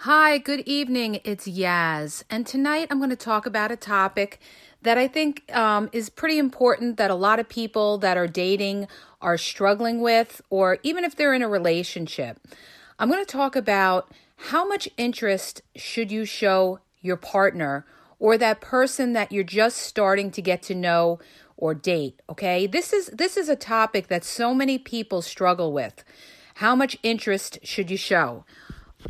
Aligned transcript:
Hi, 0.00 0.36
good 0.36 0.60
evening. 0.66 1.20
It's 1.24 1.48
Yaz. 1.48 2.22
And 2.28 2.46
tonight 2.46 2.88
I'm 2.90 2.98
going 2.98 3.08
to 3.08 3.16
talk 3.16 3.46
about 3.46 3.72
a 3.72 3.76
topic 3.76 4.38
that 4.82 4.98
I 4.98 5.08
think 5.08 5.50
um, 5.56 5.88
is 5.90 6.10
pretty 6.10 6.38
important 6.38 6.98
that 6.98 7.10
a 7.10 7.14
lot 7.14 7.40
of 7.40 7.48
people 7.48 7.96
that 7.98 8.18
are 8.18 8.26
dating 8.26 8.88
are 9.22 9.38
struggling 9.38 10.02
with, 10.02 10.42
or 10.50 10.78
even 10.82 11.02
if 11.02 11.16
they're 11.16 11.32
in 11.32 11.40
a 11.40 11.48
relationship. 11.48 12.38
I'm 12.98 13.10
going 13.10 13.24
to 13.24 13.32
talk 13.32 13.56
about 13.56 14.12
how 14.36 14.68
much 14.68 14.86
interest 14.98 15.62
should 15.74 16.12
you 16.12 16.26
show 16.26 16.80
your 17.00 17.16
partner 17.16 17.86
or 18.18 18.36
that 18.36 18.60
person 18.60 19.14
that 19.14 19.32
you're 19.32 19.44
just 19.44 19.78
starting 19.78 20.30
to 20.32 20.42
get 20.42 20.62
to 20.64 20.74
know 20.74 21.18
or 21.56 21.72
date 21.74 22.20
okay 22.28 22.66
this 22.66 22.92
is 22.92 23.06
this 23.06 23.34
is 23.38 23.48
a 23.48 23.56
topic 23.56 24.08
that 24.08 24.22
so 24.22 24.52
many 24.52 24.78
people 24.78 25.22
struggle 25.22 25.72
with 25.72 26.04
how 26.56 26.76
much 26.76 26.98
interest 27.02 27.58
should 27.62 27.90
you 27.90 27.96
show 27.96 28.44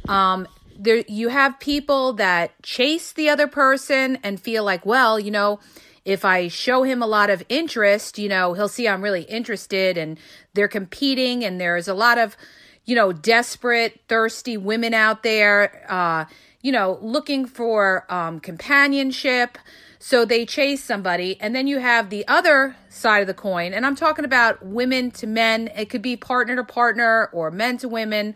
um 0.06 0.46
there 0.78 1.04
you 1.08 1.28
have 1.28 1.58
people 1.60 2.12
that 2.14 2.60
chase 2.62 3.12
the 3.12 3.28
other 3.28 3.46
person 3.46 4.18
and 4.22 4.40
feel 4.40 4.64
like 4.64 4.84
well 4.86 5.18
you 5.18 5.30
know 5.30 5.58
if 6.04 6.24
i 6.24 6.48
show 6.48 6.82
him 6.82 7.02
a 7.02 7.06
lot 7.06 7.30
of 7.30 7.42
interest 7.48 8.18
you 8.18 8.28
know 8.28 8.52
he'll 8.54 8.68
see 8.68 8.86
i'm 8.86 9.02
really 9.02 9.22
interested 9.22 9.96
and 9.98 10.18
they're 10.54 10.68
competing 10.68 11.44
and 11.44 11.60
there's 11.60 11.88
a 11.88 11.94
lot 11.94 12.18
of 12.18 12.36
you 12.84 12.94
know 12.94 13.12
desperate 13.12 14.00
thirsty 14.08 14.56
women 14.56 14.94
out 14.94 15.22
there 15.22 15.84
uh 15.88 16.24
you 16.62 16.72
know 16.72 16.98
looking 17.00 17.46
for 17.46 18.04
um 18.12 18.40
companionship. 18.40 19.56
So 19.98 20.24
they 20.24 20.44
chase 20.46 20.84
somebody 20.84 21.40
and 21.40 21.54
then 21.54 21.66
you 21.66 21.78
have 21.78 22.10
the 22.10 22.26
other 22.28 22.76
side 22.88 23.20
of 23.20 23.26
the 23.26 23.34
coin. 23.34 23.72
And 23.72 23.86
i'm 23.86 23.94
talking 23.94 24.24
about 24.24 24.64
women 24.64 25.12
to 25.12 25.26
men. 25.28 25.68
It 25.76 25.90
could 25.90 26.02
be 26.02 26.16
partner 26.16 26.56
to 26.56 26.64
partner 26.64 27.30
or 27.32 27.50
men 27.50 27.78
to 27.78 27.88
women 27.88 28.34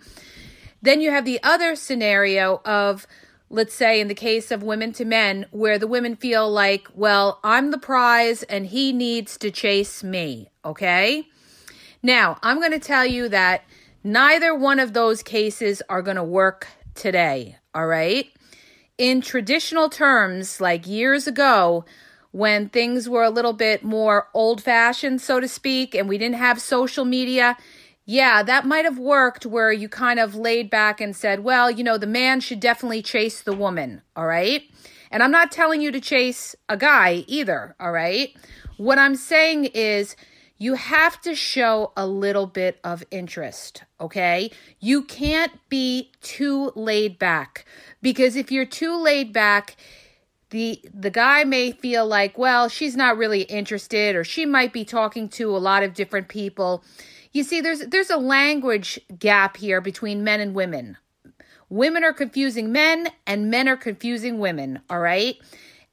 then 0.83 1.01
you 1.01 1.11
have 1.11 1.25
the 1.25 1.43
other 1.43 1.77
scenario 1.77 2.61
of, 2.65 3.07
let's 3.49 3.75
say, 3.75 4.01
in 4.01 4.09
the 4.09 4.15
case 4.15 4.51
of 4.51 4.63
women 4.63 4.93
to 4.95 5.05
men, 5.05 5.47
where 5.51 5.79
the 5.79 5.87
women 5.87 6.17
feel 6.17 6.51
like, 6.51 6.89
well, 6.95 7.41
I'm 7.45 7.71
the 7.71 7.79
prize 7.79 8.43
and 8.45 8.67
he 8.67 8.93
needs 8.93 9.37
to 9.39 9.51
chase 9.51 10.03
me. 10.03 10.49
Okay. 10.65 11.27
Now, 12.03 12.39
I'm 12.43 12.59
going 12.59 12.73
to 12.73 12.79
tell 12.79 13.05
you 13.05 13.29
that 13.29 13.65
neither 14.03 14.55
one 14.55 14.81
of 14.81 14.93
those 14.93 15.23
cases 15.23 15.83
are 15.89 16.03
going 16.03 16.17
to 16.17 16.25
work 16.25 16.69
today. 16.95 17.57
All 17.75 17.87
right. 17.87 18.27
In 18.97 19.21
traditional 19.21 19.89
terms, 19.89 20.61
like 20.61 20.87
years 20.87 21.27
ago, 21.27 21.85
when 22.33 22.69
things 22.69 23.09
were 23.09 23.25
a 23.25 23.31
little 23.31 23.53
bit 23.53 23.83
more 23.83 24.29
old 24.35 24.63
fashioned, 24.63 25.21
so 25.21 25.41
to 25.41 25.49
speak, 25.49 25.95
and 25.95 26.09
we 26.09 26.17
didn't 26.17 26.37
have 26.37 26.61
social 26.61 27.05
media, 27.05 27.57
yeah, 28.11 28.43
that 28.43 28.67
might 28.67 28.85
have 28.85 28.99
worked 28.99 29.47
where 29.47 29.71
you 29.71 29.89
kind 29.89 30.19
of 30.19 30.35
laid 30.35 30.69
back 30.69 31.01
and 31.01 31.15
said, 31.15 31.45
well, 31.45 31.71
you 31.71 31.85
know, 31.85 31.97
the 31.97 32.09
man 32.09 32.41
should 32.41 32.59
definitely 32.59 33.03
chase 33.03 33.41
the 33.41 33.53
woman, 33.53 34.03
all 34.17 34.27
right? 34.27 34.65
And 35.13 35.23
I'm 35.23 35.31
not 35.31 35.53
telling 35.53 35.81
you 35.81 35.93
to 35.93 36.01
chase 36.01 36.57
a 36.69 36.77
guy 36.77 37.23
either, 37.29 37.77
all 37.79 37.93
right? 37.93 38.37
What 38.79 38.99
I'm 38.99 39.15
saying 39.15 39.67
is 39.67 40.17
you 40.59 40.75
have 40.75 41.21
to 41.21 41.37
show 41.37 41.93
a 41.97 42.05
little 42.05 42.49
bit 42.49 42.81
of 42.83 43.05
interest, 43.13 43.85
okay? 44.01 44.51
You 44.81 45.05
can't 45.05 45.53
be 45.69 46.11
too 46.21 46.73
laid 46.75 47.17
back 47.17 47.65
because 48.03 48.35
if 48.35 48.51
you're 48.51 48.67
too 48.67 49.01
laid 49.01 49.33
back, 49.33 49.77
the 50.51 50.81
the 50.93 51.11
guy 51.11 51.45
may 51.45 51.71
feel 51.71 52.09
like, 52.09 52.37
well, 52.37 52.69
she's 52.69 52.97
not 52.97 53.17
really 53.17 53.43
interested 53.43 54.17
or 54.17 54.25
she 54.25 54.45
might 54.45 54.73
be 54.73 54.85
talking 54.85 55.29
to 55.29 55.57
a 55.57 55.59
lot 55.59 55.85
of 55.85 55.95
different 55.95 56.27
people 56.27 56.83
you 57.33 57.45
see, 57.45 57.61
there's 57.61 57.81
there's 57.81 58.11
a 58.11 58.17
language 58.17 58.99
gap 59.19 59.57
here 59.57 59.81
between 59.81 60.25
men 60.25 60.41
and 60.41 60.55
women. 60.55 60.97
Women 61.69 62.03
are 62.03 62.13
confusing 62.13 62.73
men 62.73 63.09
and 63.27 63.51
men 63.51 63.69
are 63.69 63.77
confusing 63.77 64.41
women, 64.41 64.81
all 64.91 64.99
right? 64.99 65.37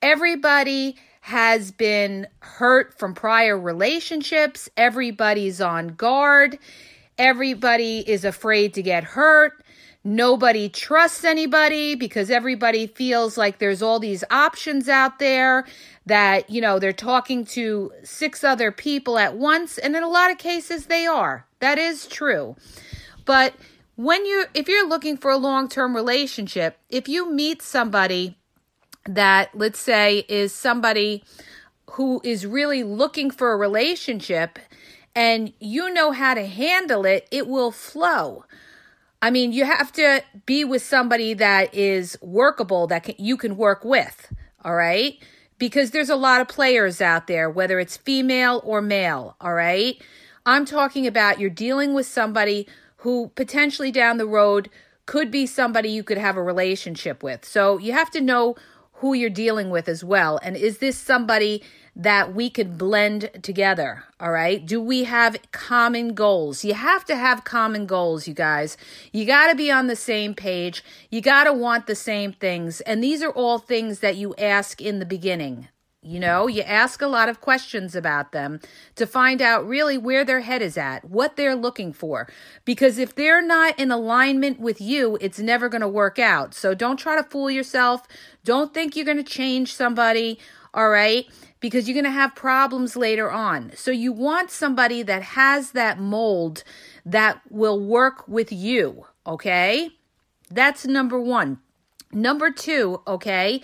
Everybody 0.01 0.95
has 1.21 1.71
been 1.71 2.27
hurt 2.39 2.97
from 2.97 3.13
prior 3.13 3.59
relationships. 3.59 4.69
Everybody's 4.75 5.61
on 5.61 5.89
guard. 5.89 6.57
Everybody 7.17 7.99
is 7.99 8.25
afraid 8.25 8.73
to 8.75 8.81
get 8.81 9.03
hurt. 9.03 9.63
Nobody 10.07 10.69
trusts 10.69 11.25
anybody 11.25 11.93
because 11.93 12.29
everybody 12.29 12.87
feels 12.87 13.37
like 13.37 13.59
there's 13.59 13.81
all 13.81 13.99
these 13.99 14.23
options 14.31 14.87
out 14.87 15.19
there 15.19 15.65
that, 16.05 16.49
you 16.49 16.61
know, 16.61 16.79
they're 16.79 16.93
talking 16.93 17.43
to 17.47 17.91
six 18.03 18.41
other 18.41 18.71
people 18.71 19.19
at 19.19 19.35
once. 19.35 19.77
And 19.77 19.97
in 19.97 20.03
a 20.03 20.07
lot 20.07 20.31
of 20.31 20.37
cases, 20.37 20.85
they 20.85 21.05
are. 21.05 21.45
That 21.59 21.77
is 21.77 22.07
true. 22.07 22.55
But 23.25 23.53
when 23.97 24.25
you 24.25 24.45
if 24.53 24.69
you're 24.69 24.87
looking 24.87 25.17
for 25.17 25.29
a 25.29 25.35
long-term 25.35 25.93
relationship, 25.93 26.77
if 26.89 27.09
you 27.09 27.29
meet 27.29 27.61
somebody 27.61 28.37
that 29.03 29.49
let's 29.53 29.79
say 29.79 30.19
is 30.29 30.53
somebody 30.53 31.21
who 31.91 32.21
is 32.23 32.45
really 32.45 32.81
looking 32.81 33.29
for 33.29 33.51
a 33.51 33.57
relationship 33.57 34.57
and 35.13 35.51
you 35.59 35.93
know 35.93 36.13
how 36.13 36.33
to 36.33 36.45
handle 36.45 37.05
it, 37.05 37.27
it 37.29 37.45
will 37.45 37.71
flow. 37.71 38.45
I 39.21 39.31
mean, 39.31 39.51
you 39.51 39.65
have 39.65 39.91
to 39.93 40.23
be 40.45 40.63
with 40.63 40.83
somebody 40.83 41.33
that 41.33 41.73
is 41.73 42.17
workable 42.21 42.87
that 42.87 43.03
can, 43.03 43.15
you 43.17 43.35
can 43.35 43.57
work 43.57 43.83
with, 43.83 44.31
all 44.63 44.75
right? 44.75 45.17
Because 45.57 45.91
there's 45.91 46.09
a 46.09 46.15
lot 46.15 46.39
of 46.39 46.47
players 46.47 47.01
out 47.01 47.25
there, 47.25 47.49
whether 47.49 47.79
it's 47.79 47.97
female 47.97 48.61
or 48.63 48.81
male, 48.81 49.35
all 49.41 49.55
right? 49.55 49.99
I'm 50.45 50.65
talking 50.65 51.07
about 51.07 51.39
you're 51.39 51.49
dealing 51.49 51.93
with 51.93 52.05
somebody 52.05 52.67
who 52.97 53.31
potentially 53.35 53.91
down 53.91 54.17
the 54.17 54.27
road 54.27 54.69
could 55.07 55.31
be 55.31 55.45
somebody 55.45 55.89
you 55.89 56.03
could 56.03 56.17
have 56.17 56.37
a 56.37 56.43
relationship 56.43 57.23
with. 57.23 57.43
So 57.43 57.79
you 57.79 57.93
have 57.93 58.11
to 58.11 58.21
know 58.21 58.55
who 58.97 59.13
you're 59.13 59.29
dealing 59.29 59.69
with 59.69 59.87
as 59.87 60.03
well. 60.03 60.39
And 60.41 60.55
is 60.55 60.79
this 60.79 60.97
somebody 60.97 61.63
that 61.95 62.33
we 62.33 62.49
could 62.49 62.77
blend 62.77 63.29
together? 63.41 64.03
All 64.19 64.31
right. 64.31 64.65
Do 64.65 64.81
we 64.81 65.03
have 65.05 65.37
common 65.51 66.13
goals? 66.13 66.63
You 66.63 66.73
have 66.73 67.05
to 67.05 67.15
have 67.15 67.43
common 67.43 67.85
goals, 67.85 68.27
you 68.27 68.33
guys. 68.33 68.77
You 69.11 69.25
got 69.25 69.49
to 69.49 69.55
be 69.55 69.71
on 69.71 69.87
the 69.87 69.95
same 69.95 70.33
page. 70.33 70.83
You 71.09 71.21
got 71.21 71.45
to 71.45 71.53
want 71.53 71.87
the 71.87 71.95
same 71.95 72.33
things. 72.33 72.81
And 72.81 73.03
these 73.03 73.21
are 73.21 73.31
all 73.31 73.59
things 73.59 73.99
that 73.99 74.15
you 74.15 74.35
ask 74.35 74.81
in 74.81 74.99
the 74.99 75.05
beginning. 75.05 75.67
You 76.03 76.19
know, 76.19 76.47
you 76.47 76.61
ask 76.61 77.01
a 77.01 77.07
lot 77.07 77.27
of 77.27 77.41
questions 77.41 77.95
about 77.95 78.31
them 78.31 78.59
to 78.95 79.07
find 79.07 79.41
out 79.41 79.67
really 79.67 79.97
where 79.97 80.23
their 80.23 80.41
head 80.41 80.61
is 80.61 80.77
at, 80.77 81.03
what 81.03 81.35
they're 81.35 81.55
looking 81.55 81.91
for. 81.91 82.29
Because 82.65 82.99
if 82.99 83.15
they're 83.15 83.41
not 83.41 83.77
in 83.79 83.89
alignment 83.89 84.59
with 84.59 84.79
you, 84.79 85.17
it's 85.19 85.39
never 85.39 85.69
going 85.69 85.81
to 85.81 85.87
work 85.87 86.19
out. 86.19 86.53
So 86.53 86.75
don't 86.75 86.97
try 86.97 87.15
to 87.15 87.23
fool 87.23 87.49
yourself. 87.49 88.03
Don't 88.45 88.73
think 88.73 88.95
you're 88.95 89.05
going 89.05 89.17
to 89.17 89.23
change 89.23 89.73
somebody, 89.73 90.39
all 90.71 90.89
right? 90.89 91.25
Because 91.59 91.89
you're 91.89 91.95
going 91.95 92.05
to 92.05 92.11
have 92.11 92.35
problems 92.35 92.95
later 92.95 93.31
on. 93.31 93.71
So 93.75 93.89
you 93.89 94.13
want 94.13 94.51
somebody 94.51 95.01
that 95.01 95.23
has 95.23 95.71
that 95.71 95.99
mold 95.99 96.63
that 97.05 97.41
will 97.49 97.79
work 97.79 98.27
with 98.27 98.51
you, 98.51 99.07
okay? 99.25 99.89
That's 100.51 100.85
number 100.85 101.19
one. 101.19 101.59
Number 102.13 102.51
two, 102.51 103.01
okay? 103.07 103.61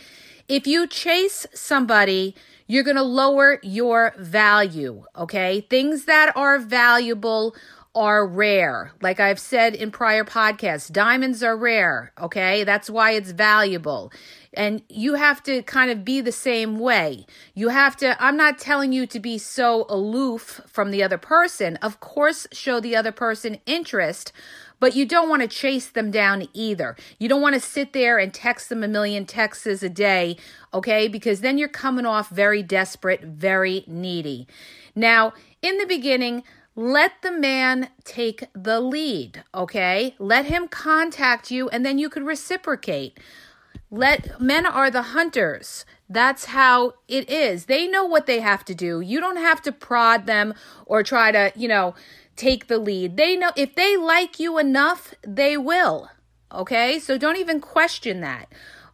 If 0.48 0.68
you 0.68 0.88
chase 0.88 1.48
somebody, 1.54 2.36
you're 2.68 2.84
going 2.84 2.98
to 2.98 3.04
lower 3.04 3.60
your 3.64 4.14
value, 4.18 5.06
okay? 5.16 5.62
Things 5.62 6.06
that 6.06 6.36
are 6.36 6.60
valuable 6.60 7.56
are 7.96 8.26
rare. 8.26 8.92
Like 9.02 9.20
I've 9.20 9.40
said 9.40 9.76
in 9.76 9.92
prior 9.92 10.24
podcasts, 10.24 10.92
diamonds 10.92 11.44
are 11.44 11.56
rare, 11.56 12.12
okay? 12.20 12.64
That's 12.64 12.90
why 12.90 13.12
it's 13.12 13.32
valuable. 13.32 14.12
And 14.54 14.82
you 14.90 15.14
have 15.14 15.44
to 15.44 15.62
kind 15.64 15.92
of 15.92 16.04
be 16.04 16.20
the 16.20 16.32
same 16.32 16.80
way. 16.80 17.26
You 17.54 17.70
have 17.70 17.96
to, 17.98 18.22
I'm 18.24 18.38
not 18.38 18.58
telling 18.58 18.94
you 18.94 19.06
to 19.08 19.20
be 19.20 19.38
so 19.38 19.86
aloof 19.90 20.62
from 20.68 20.92
the 20.92 21.04
other 21.04 21.18
person. 21.18 21.78
Of 21.78 22.00
course, 22.00 22.48
show 22.52 22.80
the 22.80 22.96
other 22.96 23.12
person 23.12 23.60
interest, 23.66 24.32
but 24.84 24.98
you 24.98 25.06
don't 25.06 25.30
want 25.30 25.42
to 25.42 25.48
chase 25.48 25.88
them 25.88 26.12
down 26.12 26.46
either. 26.52 26.98
You 27.18 27.30
don't 27.30 27.42
want 27.42 27.56
to 27.56 27.62
sit 27.62 27.94
there 27.94 28.18
and 28.18 28.34
text 28.34 28.68
them 28.68 28.84
a 28.84 28.88
million 28.90 29.26
texts 29.26 29.82
a 29.82 29.88
day, 29.88 30.36
okay? 30.74 31.08
Because 31.08 31.40
then 31.40 31.58
you're 31.58 31.70
coming 31.70 32.06
off 32.06 32.28
very 32.28 32.62
desperate, 32.62 33.22
very 33.22 33.86
needy. 33.88 34.46
Now, 34.94 35.36
in 35.62 35.78
the 35.78 35.86
beginning, 35.86 36.44
let 36.76 37.14
the 37.22 37.32
man 37.32 37.92
take 38.04 38.50
the 38.54 38.82
lead, 38.82 39.46
okay? 39.56 40.16
Let 40.20 40.48
him 40.48 40.68
contact 40.68 41.50
you 41.50 41.70
and 41.70 41.86
then 41.86 41.98
you 41.98 42.10
could 42.10 42.26
reciprocate. 42.26 43.18
Let 43.90 44.42
men 44.42 44.66
are 44.66 44.92
the 44.92 45.04
hunters. 45.04 45.86
That's 46.10 46.46
how 46.46 46.96
it 47.08 47.30
is. 47.30 47.66
They 47.68 47.88
know 47.88 48.04
what 48.04 48.26
they 48.26 48.42
have 48.42 48.66
to 48.66 48.76
do. 48.76 49.00
You 49.00 49.22
don't 49.22 49.38
have 49.38 49.62
to 49.62 49.72
prod 49.72 50.26
them 50.26 50.54
or 50.86 51.04
try 51.04 51.32
to, 51.32 51.54
you 51.56 51.68
know, 51.68 51.96
take 52.36 52.68
the 52.68 52.78
lead. 52.78 53.18
They 53.18 53.36
know 53.36 53.52
if 53.56 53.76
they 53.76 53.98
like 53.98 54.40
you 54.40 54.58
enough, 54.58 55.14
they 55.26 55.58
will. 55.58 56.10
Okay? 56.52 57.00
So 57.00 57.18
don't 57.18 57.38
even 57.38 57.60
question 57.62 58.22
that. 58.22 58.48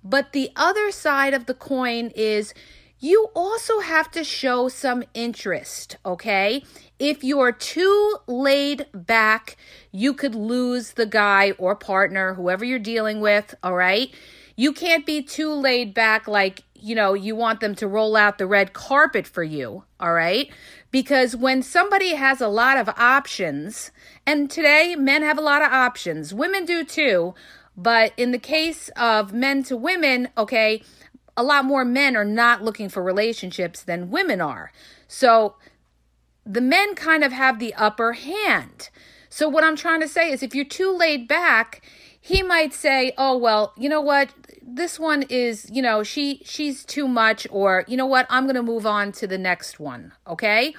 But 0.04 0.32
the 0.32 0.52
other 0.56 0.92
side 0.92 1.34
of 1.34 1.46
the 1.46 1.54
coin 1.54 2.12
is 2.16 2.54
you 3.00 3.30
also 3.34 3.80
have 3.80 4.12
to 4.12 4.24
show 4.24 4.68
some 4.68 5.04
interest, 5.14 5.96
okay? 6.06 6.64
If 7.00 7.24
you're 7.24 7.54
too 7.54 8.18
laid 8.28 8.88
back, 8.94 9.56
you 9.92 10.14
could 10.14 10.36
lose 10.36 10.92
the 10.92 11.06
guy 11.06 11.52
or 11.52 11.76
partner, 11.76 12.34
whoever 12.34 12.66
you're 12.66 12.78
dealing 12.78 13.22
with, 13.22 13.56
all 13.64 13.76
right? 13.76 14.14
You 14.58 14.74
can't 14.74 15.06
be 15.06 15.22
too 15.22 15.54
laid 15.54 15.94
back 15.94 16.28
like, 16.28 16.64
you 16.76 16.94
know, 16.94 17.14
you 17.14 17.38
want 17.38 17.62
them 17.62 17.74
to 17.76 17.88
roll 17.88 18.18
out 18.18 18.38
the 18.38 18.48
red 18.48 18.74
carpet 18.74 19.26
for 19.26 19.44
you, 19.44 19.86
all 20.00 20.14
right? 20.14 20.52
Because 20.92 21.36
when 21.36 21.62
somebody 21.62 22.16
has 22.16 22.42
a 22.42 22.48
lot 22.48 22.78
of 22.78 22.90
options, 22.90 23.92
and 24.26 24.50
today 24.50 24.96
men 24.96 25.22
have 25.22 25.38
a 25.38 25.42
lot 25.42 25.62
of 25.62 25.72
options, 25.72 26.34
women 26.34 26.66
do 26.66 26.84
too, 26.84 27.36
but 27.78 28.12
in 28.18 28.32
the 28.32 28.40
case 28.40 28.90
of 28.98 29.32
men 29.32 29.64
to 29.64 29.78
women, 29.78 30.30
okay, 30.38 30.82
a 31.38 31.44
lot 31.44 31.64
more 31.64 31.86
men 31.86 32.16
are 32.16 32.26
not 32.26 32.64
looking 32.64 32.90
for 32.90 33.02
relationships 33.02 33.82
than 33.82 34.10
women 34.10 34.42
are. 34.42 34.72
So 35.08 35.56
the 36.46 36.62
men 36.62 36.96
kind 36.96 37.24
of 37.24 37.32
have 37.32 37.60
the 37.60 37.74
upper 37.76 38.14
hand. 38.14 38.90
So 39.30 39.48
what 39.48 39.64
I'm 39.64 39.76
trying 39.76 40.02
to 40.02 40.08
say 40.08 40.32
is 40.32 40.42
if 40.42 40.56
you're 40.56 40.66
too 40.66 40.92
laid 40.92 41.28
back, 41.28 41.82
he 42.22 42.44
might 42.44 42.74
say, 42.74 43.14
"Oh, 43.18 43.38
well, 43.38 43.74
you 43.78 43.90
know 43.90 44.02
what? 44.02 44.30
This 44.62 45.00
one 45.00 45.24
is, 45.24 45.70
you 45.72 45.82
know, 45.82 46.04
she 46.04 46.42
she's 46.46 46.86
too 46.86 47.08
much 47.08 47.48
or 47.50 47.86
you 47.88 47.98
know 47.98 48.06
what? 48.06 48.28
I'm 48.30 48.44
going 48.46 48.56
to 48.56 48.64
move 48.64 48.86
on 48.86 49.12
to 49.14 49.28
the 49.28 49.38
next 49.38 49.80
one." 49.80 50.14
Okay? 50.28 50.76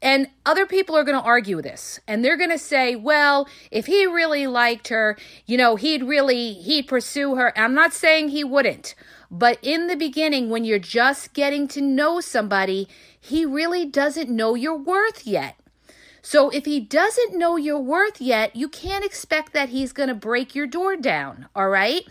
And 0.00 0.28
other 0.46 0.66
people 0.66 0.96
are 0.96 1.04
going 1.04 1.18
to 1.18 1.24
argue 1.24 1.60
this. 1.60 2.00
And 2.08 2.24
they're 2.24 2.38
going 2.38 2.50
to 2.50 2.58
say, 2.58 2.96
well, 2.96 3.48
if 3.70 3.86
he 3.86 4.06
really 4.06 4.46
liked 4.46 4.88
her, 4.88 5.16
you 5.46 5.58
know, 5.58 5.76
he'd 5.76 6.02
really, 6.02 6.54
he'd 6.54 6.88
pursue 6.88 7.34
her. 7.34 7.56
I'm 7.58 7.74
not 7.74 7.92
saying 7.92 8.28
he 8.28 8.44
wouldn't. 8.44 8.94
But 9.30 9.58
in 9.62 9.88
the 9.88 9.96
beginning, 9.96 10.48
when 10.48 10.64
you're 10.64 10.78
just 10.78 11.34
getting 11.34 11.68
to 11.68 11.80
know 11.80 12.20
somebody, 12.20 12.88
he 13.20 13.44
really 13.44 13.84
doesn't 13.84 14.30
know 14.30 14.54
your 14.54 14.76
worth 14.76 15.26
yet. 15.26 15.56
So 16.26 16.48
if 16.48 16.64
he 16.64 16.80
doesn't 16.80 17.36
know 17.36 17.56
your 17.56 17.78
worth 17.78 18.18
yet, 18.18 18.56
you 18.56 18.66
can't 18.66 19.04
expect 19.04 19.52
that 19.52 19.68
he's 19.68 19.92
going 19.92 20.08
to 20.08 20.14
break 20.14 20.54
your 20.54 20.66
door 20.66 20.96
down, 20.96 21.48
all 21.54 21.68
right? 21.68 22.02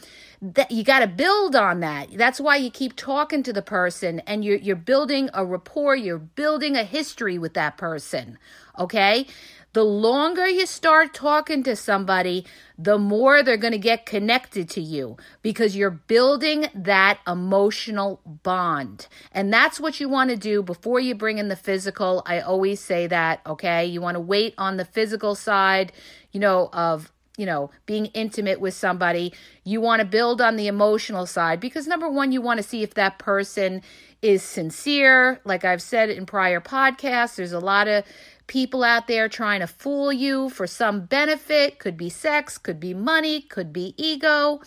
That 0.45 0.71
you 0.71 0.83
got 0.83 0.99
to 0.99 1.07
build 1.07 1.55
on 1.55 1.79
that. 1.79 2.17
That's 2.17 2.41
why 2.41 2.57
you 2.57 2.69
keep 2.69 2.97
talking 2.97 3.43
to 3.43 3.53
the 3.53 3.61
person 3.61 4.19
and 4.27 4.43
you're 4.43 4.57
you're 4.57 4.75
building 4.75 5.29
a 5.33 5.45
rapport, 5.45 5.95
you're 5.95 6.17
building 6.17 6.75
a 6.75 6.83
history 6.83 7.37
with 7.37 7.53
that 7.53 7.77
person, 7.77 8.37
okay? 8.77 9.25
The 9.71 9.85
longer 9.85 10.45
you 10.45 10.65
start 10.65 11.13
talking 11.13 11.63
to 11.63 11.77
somebody, 11.77 12.45
the 12.77 12.97
more 12.97 13.41
they're 13.41 13.55
going 13.55 13.71
to 13.71 13.79
get 13.79 14.05
connected 14.05 14.69
to 14.71 14.81
you 14.81 15.15
because 15.41 15.77
you're 15.77 15.89
building 15.89 16.67
that 16.75 17.19
emotional 17.25 18.19
bond. 18.25 19.07
And 19.31 19.51
that's 19.51 19.79
what 19.79 20.01
you 20.01 20.09
want 20.09 20.29
to 20.29 20.35
do 20.35 20.61
before 20.61 20.99
you 20.99 21.15
bring 21.15 21.37
in 21.37 21.47
the 21.47 21.55
physical. 21.55 22.21
I 22.25 22.41
always 22.41 22.81
say 22.81 23.07
that, 23.07 23.39
okay? 23.47 23.85
You 23.85 24.01
want 24.01 24.15
to 24.15 24.21
wait 24.21 24.55
on 24.57 24.75
the 24.75 24.85
physical 24.85 25.35
side, 25.35 25.93
you 26.33 26.41
know, 26.41 26.69
of 26.73 27.12
you 27.37 27.45
know, 27.45 27.71
being 27.85 28.07
intimate 28.07 28.59
with 28.59 28.73
somebody. 28.73 29.33
You 29.63 29.81
want 29.81 30.01
to 30.01 30.05
build 30.05 30.39
on 30.39 30.55
the 30.55 30.67
emotional 30.67 31.25
side 31.25 31.59
because 31.59 31.87
number 31.87 32.09
one, 32.09 32.31
you 32.31 32.41
want 32.41 32.57
to 32.57 32.63
see 32.63 32.83
if 32.83 32.93
that 32.93 33.17
person 33.17 33.81
is 34.21 34.43
sincere. 34.43 35.41
Like 35.43 35.65
I've 35.65 35.81
said 35.81 36.09
in 36.09 36.25
prior 36.25 36.61
podcasts, 36.61 37.35
there's 37.35 37.51
a 37.51 37.59
lot 37.59 37.87
of 37.87 38.05
people 38.47 38.83
out 38.83 39.07
there 39.07 39.27
trying 39.27 39.61
to 39.61 39.67
fool 39.67 40.13
you 40.13 40.49
for 40.49 40.67
some 40.67 41.05
benefit. 41.05 41.79
Could 41.79 41.97
be 41.97 42.09
sex, 42.09 42.57
could 42.57 42.79
be 42.79 42.93
money, 42.93 43.41
could 43.41 43.73
be 43.73 43.95
ego. 43.97 44.61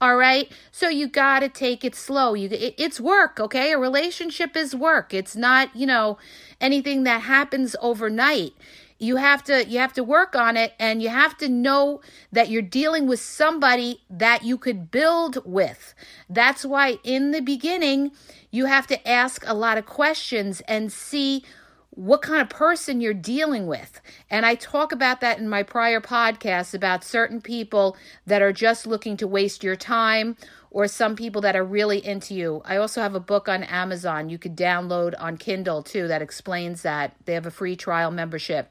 All 0.00 0.16
right. 0.16 0.50
So 0.70 0.88
you 0.88 1.08
got 1.08 1.40
to 1.40 1.48
take 1.48 1.84
it 1.84 1.94
slow. 1.94 2.34
You 2.34 2.48
it, 2.50 2.74
it's 2.78 3.00
work, 3.00 3.40
okay? 3.40 3.72
A 3.72 3.78
relationship 3.78 4.56
is 4.56 4.74
work. 4.74 5.12
It's 5.12 5.34
not, 5.34 5.74
you 5.74 5.86
know, 5.86 6.18
anything 6.60 7.02
that 7.04 7.22
happens 7.22 7.74
overnight. 7.80 8.52
You 8.98 9.16
have 9.16 9.44
to 9.44 9.64
you 9.64 9.78
have 9.78 9.92
to 9.92 10.02
work 10.02 10.34
on 10.34 10.56
it 10.56 10.74
and 10.78 11.00
you 11.00 11.08
have 11.08 11.36
to 11.38 11.48
know 11.48 12.00
that 12.32 12.48
you're 12.48 12.62
dealing 12.62 13.06
with 13.06 13.20
somebody 13.20 14.02
that 14.10 14.42
you 14.42 14.58
could 14.58 14.90
build 14.90 15.38
with. 15.44 15.94
That's 16.28 16.64
why 16.64 16.98
in 17.04 17.30
the 17.30 17.40
beginning 17.40 18.10
you 18.50 18.66
have 18.66 18.88
to 18.88 19.08
ask 19.08 19.44
a 19.46 19.54
lot 19.54 19.78
of 19.78 19.86
questions 19.86 20.60
and 20.62 20.92
see 20.92 21.44
what 21.90 22.22
kind 22.22 22.40
of 22.40 22.48
person 22.48 23.00
you're 23.00 23.14
dealing 23.14 23.66
with. 23.66 24.00
And 24.30 24.46
I 24.46 24.54
talk 24.54 24.92
about 24.92 25.20
that 25.20 25.38
in 25.38 25.48
my 25.48 25.62
prior 25.62 26.00
podcasts 26.00 26.74
about 26.74 27.02
certain 27.02 27.40
people 27.40 27.96
that 28.26 28.42
are 28.42 28.52
just 28.52 28.86
looking 28.86 29.16
to 29.16 29.26
waste 29.26 29.64
your 29.64 29.74
time 29.76 30.36
or 30.70 30.86
some 30.86 31.16
people 31.16 31.40
that 31.42 31.56
are 31.56 31.64
really 31.64 32.04
into 32.04 32.34
you. 32.34 32.62
I 32.64 32.76
also 32.76 33.00
have 33.00 33.14
a 33.14 33.20
book 33.20 33.48
on 33.48 33.64
Amazon 33.64 34.28
you 34.28 34.38
could 34.38 34.56
download 34.56 35.14
on 35.18 35.36
Kindle 35.36 35.82
too 35.82 36.08
that 36.08 36.22
explains 36.22 36.82
that. 36.82 37.16
They 37.24 37.34
have 37.34 37.46
a 37.46 37.50
free 37.50 37.74
trial 37.74 38.10
membership. 38.10 38.70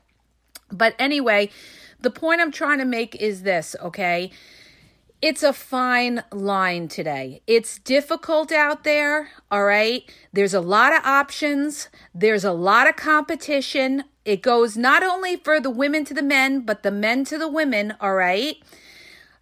But 0.72 0.96
anyway, 1.00 1.50
the 2.00 2.10
point 2.10 2.42
I'm 2.42 2.52
trying 2.52 2.80
to 2.80 2.86
make 2.86 3.16
is 3.16 3.44
this, 3.44 3.76
okay? 3.82 4.32
it's 5.22 5.42
a 5.42 5.54
fine 5.54 6.24
line 6.32 6.88
today. 6.88 7.42
It's 7.48 7.80
difficult 7.80 8.52
out 8.52 8.84
there, 8.84 9.30
all 9.50 9.64
right? 9.64 10.04
There's 10.32 10.54
a 10.54 10.62
lot 10.62 10.94
of 10.94 11.04
options, 11.04 11.90
there's 12.14 12.44
a 12.44 12.52
lot 12.52 12.88
of 12.88 12.96
competition. 12.96 14.04
It 14.26 14.42
goes 14.42 14.78
not 14.78 15.04
only 15.04 15.38
for 15.38 15.60
the 15.60 15.70
women 15.70 16.06
to 16.06 16.14
the 16.14 16.22
men, 16.22 16.62
but 16.62 16.84
the 16.84 16.92
men 16.92 17.24
to 17.26 17.38
the 17.38 17.48
women, 17.48 17.96
all 18.00 18.14
right? 18.14 18.58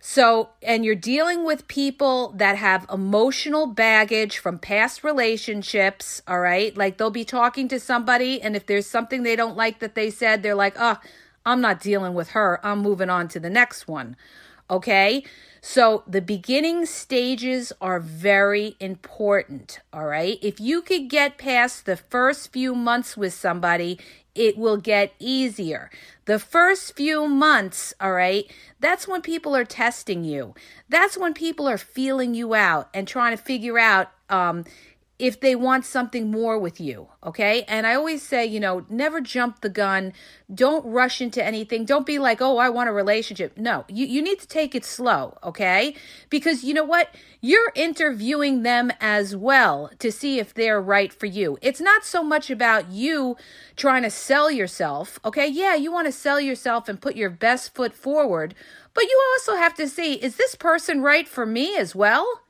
So, 0.07 0.49
and 0.61 0.85
you're 0.85 0.93
dealing 0.93 1.45
with 1.45 1.67
people 1.67 2.31
that 2.37 2.57
have 2.57 2.85
emotional 2.93 3.65
baggage 3.65 4.37
from 4.37 4.59
past 4.59 5.03
relationships, 5.03 6.21
all 6.27 6.39
right? 6.39 6.77
Like 6.77 6.97
they'll 6.97 7.09
be 7.09 7.25
talking 7.25 7.67
to 7.69 7.79
somebody, 7.79 8.39
and 8.39 8.55
if 8.55 8.67
there's 8.67 8.85
something 8.85 9.23
they 9.23 9.35
don't 9.35 9.57
like 9.57 9.79
that 9.79 9.95
they 9.95 10.11
said, 10.11 10.43
they're 10.43 10.53
like, 10.53 10.75
oh, 10.77 10.97
I'm 11.43 11.59
not 11.59 11.81
dealing 11.81 12.13
with 12.13 12.29
her. 12.29 12.59
I'm 12.63 12.83
moving 12.83 13.09
on 13.09 13.27
to 13.29 13.39
the 13.39 13.49
next 13.49 13.87
one, 13.87 14.15
okay? 14.69 15.23
So 15.67 16.03
the 16.05 16.21
beginning 16.21 16.85
stages 16.85 17.73
are 17.81 17.99
very 17.99 18.75
important, 18.79 19.79
all 19.91 20.05
right? 20.05 20.37
If 20.43 20.59
you 20.59 20.83
could 20.83 21.09
get 21.09 21.39
past 21.39 21.87
the 21.87 21.97
first 21.97 22.53
few 22.53 22.75
months 22.75 23.17
with 23.17 23.33
somebody, 23.33 23.99
it 24.35 24.59
will 24.59 24.77
get 24.77 25.13
easier. 25.17 25.89
The 26.25 26.37
first 26.37 26.95
few 26.95 27.27
months, 27.27 27.95
all 27.99 28.11
right, 28.11 28.45
that's 28.79 29.07
when 29.07 29.23
people 29.23 29.55
are 29.55 29.65
testing 29.65 30.23
you. 30.23 30.53
That's 30.87 31.17
when 31.17 31.33
people 31.33 31.67
are 31.67 31.79
feeling 31.79 32.35
you 32.35 32.53
out 32.53 32.89
and 32.93 33.07
trying 33.07 33.35
to 33.35 33.43
figure 33.43 33.79
out 33.79 34.11
um, 34.29 34.65
if 35.17 35.39
they 35.39 35.55
want 35.55 35.85
something 35.85 36.29
more 36.29 36.59
with 36.59 36.81
you, 36.81 37.07
okay? 37.23 37.63
And 37.69 37.87
I 37.87 37.95
always 37.95 38.21
say, 38.21 38.45
you 38.45 38.59
know, 38.59 38.85
never 38.89 39.21
jump 39.21 39.61
the 39.61 39.69
gun. 39.69 40.11
Don't 40.53 40.85
rush 40.85 41.21
into 41.21 41.43
anything. 41.43 41.85
Don't 41.85 42.05
be 42.05 42.19
like, 42.19 42.41
oh, 42.41 42.57
I 42.57 42.67
want 42.67 42.89
a 42.89 42.93
relationship. 42.93 43.57
No, 43.57 43.85
you, 43.87 44.05
you 44.05 44.21
need 44.21 44.39
to 44.41 44.47
take 44.47 44.75
it 44.75 44.83
slow, 44.83 45.37
okay? 45.41 45.95
Because 46.29 46.65
you 46.65 46.73
know 46.73 46.83
what? 46.83 47.15
You're 47.39 47.71
interviewing 47.75 48.63
them 48.63 48.91
as 48.99 49.37
well 49.37 49.89
to 49.99 50.11
see 50.11 50.37
if 50.39 50.53
they're 50.53 50.81
right 50.81 51.13
for 51.13 51.27
you. 51.27 51.57
It's 51.61 51.81
not 51.81 52.03
so 52.03 52.21
much 52.21 52.49
about 52.49 52.91
you 52.91 53.37
trying 53.77 54.03
to 54.03 54.09
sell 54.09 54.51
yourself, 54.51 55.17
okay? 55.23 55.47
Yeah, 55.47 55.75
you 55.75 55.93
want 55.93 56.07
to 56.07 56.11
sell 56.11 56.41
yourself 56.41 56.89
and 56.89 56.99
put 56.99 57.15
your 57.15 57.29
best 57.29 57.73
foot 57.73 57.93
forward, 57.93 58.53
but 58.93 59.05
you 59.05 59.21
also 59.31 59.55
have 59.55 59.75
to 59.75 59.87
see, 59.87 60.15
is 60.15 60.35
this 60.35 60.55
person 60.55 61.01
right 61.01 61.27
for 61.27 61.45
me 61.45 61.77
as 61.77 61.95
well? 61.95 62.41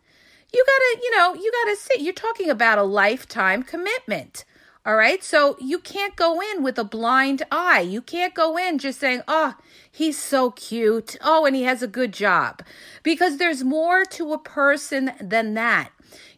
You 0.54 0.66
gotta, 0.66 1.02
you 1.04 1.18
know, 1.18 1.34
you 1.34 1.52
gotta 1.52 1.76
see. 1.76 2.04
You're 2.04 2.14
talking 2.14 2.50
about 2.50 2.78
a 2.78 2.84
lifetime 2.84 3.64
commitment. 3.64 4.46
All 4.86 4.96
right. 4.96 5.24
So 5.24 5.58
you 5.60 5.80
can't 5.80 6.16
go 6.16 6.40
in 6.40 6.62
with 6.62 6.78
a 6.78 6.84
blind 6.84 7.42
eye. 7.52 7.82
You 7.82 8.04
can't 8.04 8.36
go 8.36 8.56
in 8.56 8.78
just 8.78 9.00
saying, 9.00 9.24
oh, 9.28 9.56
he's 9.92 10.18
so 10.18 10.52
cute. 10.52 11.18
Oh, 11.22 11.46
and 11.46 11.56
he 11.56 11.64
has 11.64 11.82
a 11.82 11.88
good 11.88 12.14
job. 12.14 12.62
Because 13.02 13.38
there's 13.38 13.64
more 13.64 14.06
to 14.06 14.34
a 14.34 14.38
person 14.38 15.12
than 15.20 15.56
that. 15.56 15.90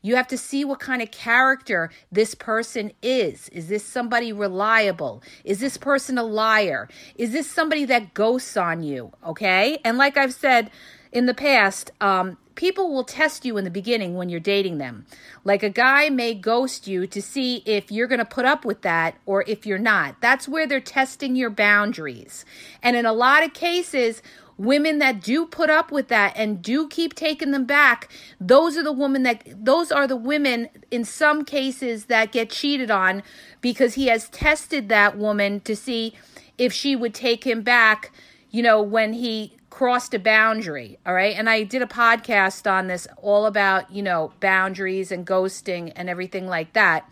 You 0.02 0.16
have 0.16 0.28
to 0.30 0.38
see 0.38 0.64
what 0.64 0.80
kind 0.80 1.02
of 1.02 1.12
character 1.12 1.92
this 2.10 2.36
person 2.36 2.94
is. 3.02 3.50
Is 3.50 3.68
this 3.68 3.84
somebody 3.84 4.32
reliable? 4.32 5.22
Is 5.44 5.60
this 5.60 5.78
person 5.78 6.18
a 6.18 6.24
liar? 6.24 6.88
Is 7.16 7.34
this 7.34 7.52
somebody 7.52 7.84
that 7.86 8.14
ghosts 8.14 8.56
on 8.56 8.82
you? 8.82 9.12
Okay. 9.26 9.80
And 9.84 9.98
like 9.98 10.16
I've 10.16 10.34
said 10.34 10.72
in 11.12 11.26
the 11.26 11.34
past, 11.34 11.92
um, 12.00 12.38
people 12.58 12.92
will 12.92 13.06
test 13.06 13.46
you 13.46 13.56
in 13.56 13.64
the 13.64 13.70
beginning 13.70 14.16
when 14.16 14.28
you're 14.28 14.40
dating 14.42 14.80
them. 14.80 15.06
Like 15.46 15.64
a 15.64 15.70
guy 15.70 16.10
may 16.10 16.34
ghost 16.34 16.88
you 16.88 17.08
to 17.08 17.22
see 17.22 17.64
if 17.66 17.90
you're 17.90 18.08
going 18.08 18.20
to 18.20 18.26
put 18.26 18.44
up 18.44 18.66
with 18.66 18.82
that 18.82 19.16
or 19.26 19.46
if 19.48 19.66
you're 19.66 19.78
not. 19.78 20.20
That's 20.20 20.48
where 20.50 20.68
they're 20.68 20.82
testing 20.82 21.38
your 21.38 21.52
boundaries. 21.52 22.44
And 22.84 22.98
in 22.98 23.06
a 23.06 23.14
lot 23.14 23.46
of 23.46 23.54
cases, 23.54 24.22
women 24.58 24.98
that 24.98 25.22
do 25.22 25.46
put 25.46 25.70
up 25.70 25.92
with 25.92 26.08
that 26.08 26.34
and 26.36 26.62
do 26.64 26.88
keep 26.88 27.14
taking 27.14 27.52
them 27.52 27.64
back 27.64 28.10
those 28.42 28.76
are 28.76 28.82
the 28.82 28.92
women 28.92 29.22
that 29.22 29.44
those 29.64 29.92
are 29.92 30.08
the 30.08 30.16
women 30.16 30.68
in 30.90 31.06
some 31.06 31.46
cases 31.46 32.06
that 32.06 32.32
get 32.32 32.50
cheated 32.50 32.90
on 32.90 33.22
because 33.62 33.94
he 33.94 34.08
has 34.08 34.30
tested 34.30 34.90
that 34.90 35.16
woman 35.16 35.60
to 35.60 35.76
see 35.76 36.12
if 36.58 36.74
she 36.74 36.96
would 36.96 37.14
take 37.14 37.44
him 37.44 37.62
back 37.62 38.12
you 38.50 38.64
know 38.64 38.82
when 38.82 39.14
he 39.14 39.56
crossed 39.78 40.12
a 40.16 40.18
boundary, 40.18 40.98
all 41.06 41.14
right? 41.14 41.36
And 41.36 41.48
I 41.48 41.62
did 41.62 41.84
a 41.84 41.86
podcast 41.86 42.68
on 42.68 42.88
this 42.88 43.08
all 43.18 43.46
about, 43.46 43.92
you 43.92 44.02
know, 44.02 44.34
boundaries 44.40 45.12
and 45.12 45.24
ghosting 45.24 45.94
and 45.96 46.10
everything 46.10 46.48
like 46.48 46.74
that. 46.74 47.08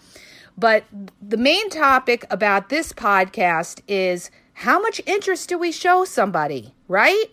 But 0.57 0.85
the 1.21 1.37
main 1.37 1.69
topic 1.69 2.25
about 2.31 2.69
this 2.69 2.91
podcast 2.91 3.81
is 3.87 4.31
how 4.53 4.81
much 4.81 4.99
interest 5.05 5.47
do 5.47 5.59
we 5.59 5.71
show 5.71 6.05
somebody, 6.05 6.73
right? 6.87 7.25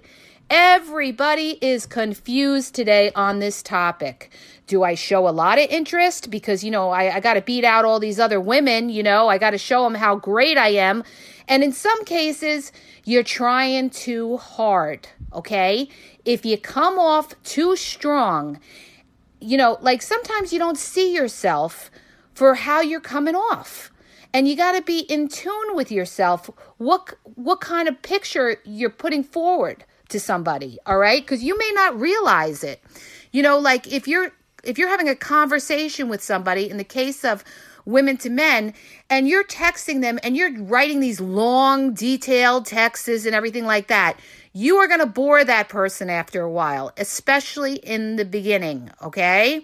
Everybody 0.51 1.57
is 1.63 1.87
confused 1.87 2.75
today 2.75 3.11
on 3.15 3.39
this 3.39 3.63
topic. 3.63 4.31
Do 4.67 4.85
I 4.85 4.95
show 4.95 5.29
a 5.29 5.31
lot 5.31 5.59
of 5.59 5.69
interest? 5.71 6.31
Because, 6.31 6.63
you 6.63 6.71
know, 6.71 6.91
I, 6.91 7.17
I 7.17 7.21
got 7.21 7.35
to 7.35 7.43
beat 7.43 7.65
out 7.65 7.85
all 7.85 7.99
these 7.99 8.19
other 8.19 8.41
women, 8.41 8.89
you 8.89 9.03
know, 9.03 9.29
I 9.29 9.39
got 9.39 9.51
to 9.51 9.59
show 9.59 9.85
them 9.85 9.95
how 9.95 10.17
great 10.17 10.57
I 10.57 10.69
am. 10.69 11.05
And 11.49 11.63
in 11.63 11.73
some 11.73 12.05
cases, 12.05 12.73
you're 13.05 13.25
trying 13.25 13.91
too 13.91 14.37
hard, 14.37 15.09
okay? 15.33 15.89
If 16.25 16.45
you 16.45 16.57
come 16.57 16.99
off 16.99 17.35
too 17.43 17.77
strong, 17.77 18.61
you 19.41 19.57
know, 19.57 19.79
like 19.81 20.03
sometimes 20.03 20.53
you 20.53 20.59
don't 20.59 20.79
see 20.79 21.13
yourself 21.13 21.91
for 22.33 22.55
how 22.55 22.81
you're 22.81 23.01
coming 23.01 23.35
off. 23.35 23.91
And 24.33 24.49
you 24.49 24.57
got 24.57 24.73
to 24.73 24.83
be 24.83 25.01
in 25.01 25.29
tune 25.29 25.75
with 25.75 25.93
yourself. 25.93 26.49
What 26.79 27.15
what 27.35 27.61
kind 27.61 27.87
of 27.87 28.01
picture 28.01 28.57
you're 28.65 28.89
putting 28.89 29.23
forward 29.23 29.85
to 30.09 30.19
somebody, 30.19 30.79
all 30.87 30.97
right? 30.97 31.27
Cuz 31.27 31.43
you 31.43 31.59
may 31.59 31.71
not 31.75 32.01
realize 32.01 32.65
it. 32.65 32.83
You 33.31 33.43
know, 33.43 33.59
like 33.59 33.93
if 33.93 34.09
you're 34.09 34.33
if 34.63 34.79
you're 34.79 34.89
having 34.89 35.09
a 35.09 35.17
conversation 35.17 36.09
with 36.09 36.23
somebody 36.23 36.71
in 36.71 36.77
the 36.77 36.85
case 36.85 37.25
of 37.25 37.45
women 37.85 38.17
to 38.17 38.31
men 38.31 38.73
and 39.11 39.29
you're 39.29 39.45
texting 39.45 40.01
them 40.01 40.19
and 40.23 40.37
you're 40.37 40.57
writing 40.63 41.01
these 41.01 41.21
long 41.21 41.93
detailed 41.95 42.65
texts 42.67 43.27
and 43.27 43.35
everything 43.35 43.65
like 43.65 43.89
that 43.89 44.19
you 44.53 44.77
are 44.77 44.87
going 44.87 45.01
to 45.01 45.07
bore 45.07 45.45
that 45.45 45.69
person 45.69 46.09
after 46.09 46.43
a 46.43 46.51
while 46.51 46.93
especially 46.97 47.77
in 47.77 48.17
the 48.17 48.25
beginning 48.25 48.91
okay 49.03 49.63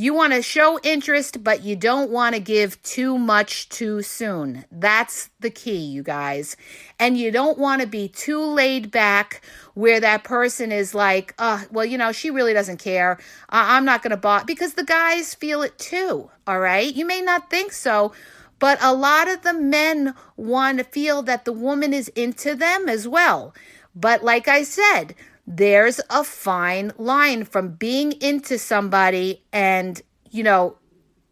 you 0.00 0.14
want 0.14 0.32
to 0.32 0.40
show 0.40 0.80
interest, 0.82 1.44
but 1.44 1.62
you 1.62 1.76
don't 1.76 2.10
want 2.10 2.34
to 2.34 2.40
give 2.40 2.82
too 2.82 3.18
much 3.18 3.68
too 3.68 4.00
soon. 4.00 4.64
That's 4.72 5.28
the 5.40 5.50
key, 5.50 5.76
you 5.76 6.02
guys. 6.02 6.56
And 6.98 7.18
you 7.18 7.30
don't 7.30 7.58
want 7.58 7.82
to 7.82 7.86
be 7.86 8.08
too 8.08 8.42
laid 8.42 8.90
back 8.90 9.42
where 9.74 10.00
that 10.00 10.24
person 10.24 10.72
is 10.72 10.94
like, 10.94 11.34
uh, 11.38 11.64
well, 11.70 11.84
you 11.84 11.98
know, 11.98 12.12
she 12.12 12.30
really 12.30 12.54
doesn't 12.54 12.78
care. 12.78 13.18
I'm 13.50 13.84
not 13.84 14.02
going 14.02 14.12
to 14.12 14.16
bother 14.16 14.46
because 14.46 14.72
the 14.72 14.84
guys 14.84 15.34
feel 15.34 15.60
it 15.60 15.76
too. 15.78 16.30
All 16.46 16.60
right. 16.60 16.94
You 16.94 17.04
may 17.04 17.20
not 17.20 17.50
think 17.50 17.72
so, 17.72 18.12
but 18.58 18.78
a 18.80 18.94
lot 18.94 19.28
of 19.28 19.42
the 19.42 19.52
men 19.52 20.14
want 20.34 20.78
to 20.78 20.84
feel 20.84 21.20
that 21.24 21.44
the 21.44 21.52
woman 21.52 21.92
is 21.92 22.08
into 22.08 22.54
them 22.54 22.88
as 22.88 23.06
well. 23.06 23.54
But 23.94 24.24
like 24.24 24.48
I 24.48 24.62
said, 24.62 25.14
there's 25.50 26.00
a 26.10 26.22
fine 26.22 26.92
line 26.96 27.44
from 27.44 27.70
being 27.70 28.12
into 28.22 28.56
somebody 28.56 29.42
and, 29.52 30.00
you 30.30 30.44
know, 30.44 30.76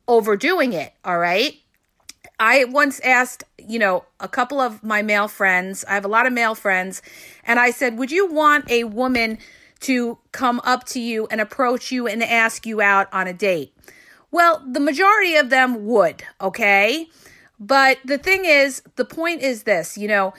overdoing 0.08 0.72
it. 0.72 0.92
All 1.04 1.18
right. 1.18 1.54
I 2.40 2.64
once 2.64 2.98
asked, 3.00 3.44
you 3.58 3.78
know, 3.78 4.04
a 4.18 4.26
couple 4.26 4.58
of 4.58 4.82
my 4.82 5.02
male 5.02 5.28
friends, 5.28 5.84
I 5.88 5.94
have 5.94 6.04
a 6.04 6.08
lot 6.08 6.26
of 6.26 6.32
male 6.32 6.56
friends, 6.56 7.00
and 7.44 7.60
I 7.60 7.70
said, 7.70 7.96
Would 7.96 8.10
you 8.10 8.26
want 8.26 8.68
a 8.68 8.84
woman 8.84 9.38
to 9.80 10.18
come 10.32 10.60
up 10.64 10.84
to 10.86 11.00
you 11.00 11.28
and 11.30 11.40
approach 11.40 11.92
you 11.92 12.08
and 12.08 12.22
ask 12.22 12.66
you 12.66 12.80
out 12.80 13.08
on 13.12 13.28
a 13.28 13.32
date? 13.32 13.72
Well, 14.32 14.62
the 14.66 14.80
majority 14.80 15.36
of 15.36 15.50
them 15.50 15.86
would, 15.86 16.24
okay? 16.40 17.06
But 17.60 17.98
the 18.04 18.18
thing 18.18 18.44
is, 18.44 18.82
the 18.96 19.04
point 19.04 19.42
is 19.42 19.62
this, 19.62 19.96
you 19.96 20.08
know, 20.08 20.34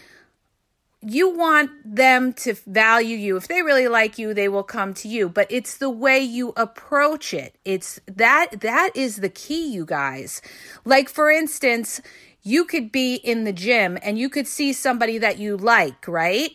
you 1.01 1.29
want 1.29 1.71
them 1.85 2.33
to 2.33 2.53
value 2.67 3.15
you. 3.15 3.37
If 3.37 3.47
they 3.47 3.61
really 3.61 3.87
like 3.87 4.17
you, 4.17 4.33
they 4.33 4.49
will 4.49 4.63
come 4.63 4.93
to 4.95 5.07
you, 5.07 5.29
but 5.29 5.47
it's 5.49 5.77
the 5.77 5.89
way 5.89 6.19
you 6.19 6.53
approach 6.57 7.33
it. 7.33 7.55
It's 7.63 8.01
that 8.07 8.59
that 8.61 8.91
is 8.95 9.17
the 9.17 9.29
key, 9.29 9.67
you 9.69 9.85
guys. 9.85 10.41
Like 10.83 11.07
for 11.07 11.31
instance, 11.31 12.01
you 12.41 12.65
could 12.65 12.91
be 12.91 13.15
in 13.15 13.45
the 13.45 13.53
gym 13.53 13.97
and 14.01 14.19
you 14.19 14.29
could 14.29 14.47
see 14.47 14.73
somebody 14.73 15.17
that 15.17 15.39
you 15.39 15.55
like, 15.55 16.07
right? 16.07 16.51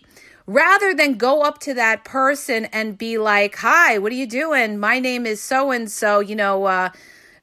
Rather 0.47 0.93
than 0.93 1.15
go 1.15 1.41
up 1.41 1.59
to 1.61 1.73
that 1.73 2.05
person 2.05 2.67
and 2.67 2.99
be 2.99 3.17
like, 3.17 3.57
"Hi, 3.57 3.97
what 3.97 4.13
are 4.13 4.17
you 4.17 4.27
doing? 4.27 4.79
My 4.79 4.99
name 4.99 5.25
is 5.25 5.43
so 5.43 5.71
and 5.71 5.91
so, 5.91 6.21
you 6.21 6.37
know, 6.37 6.65
uh 6.65 6.91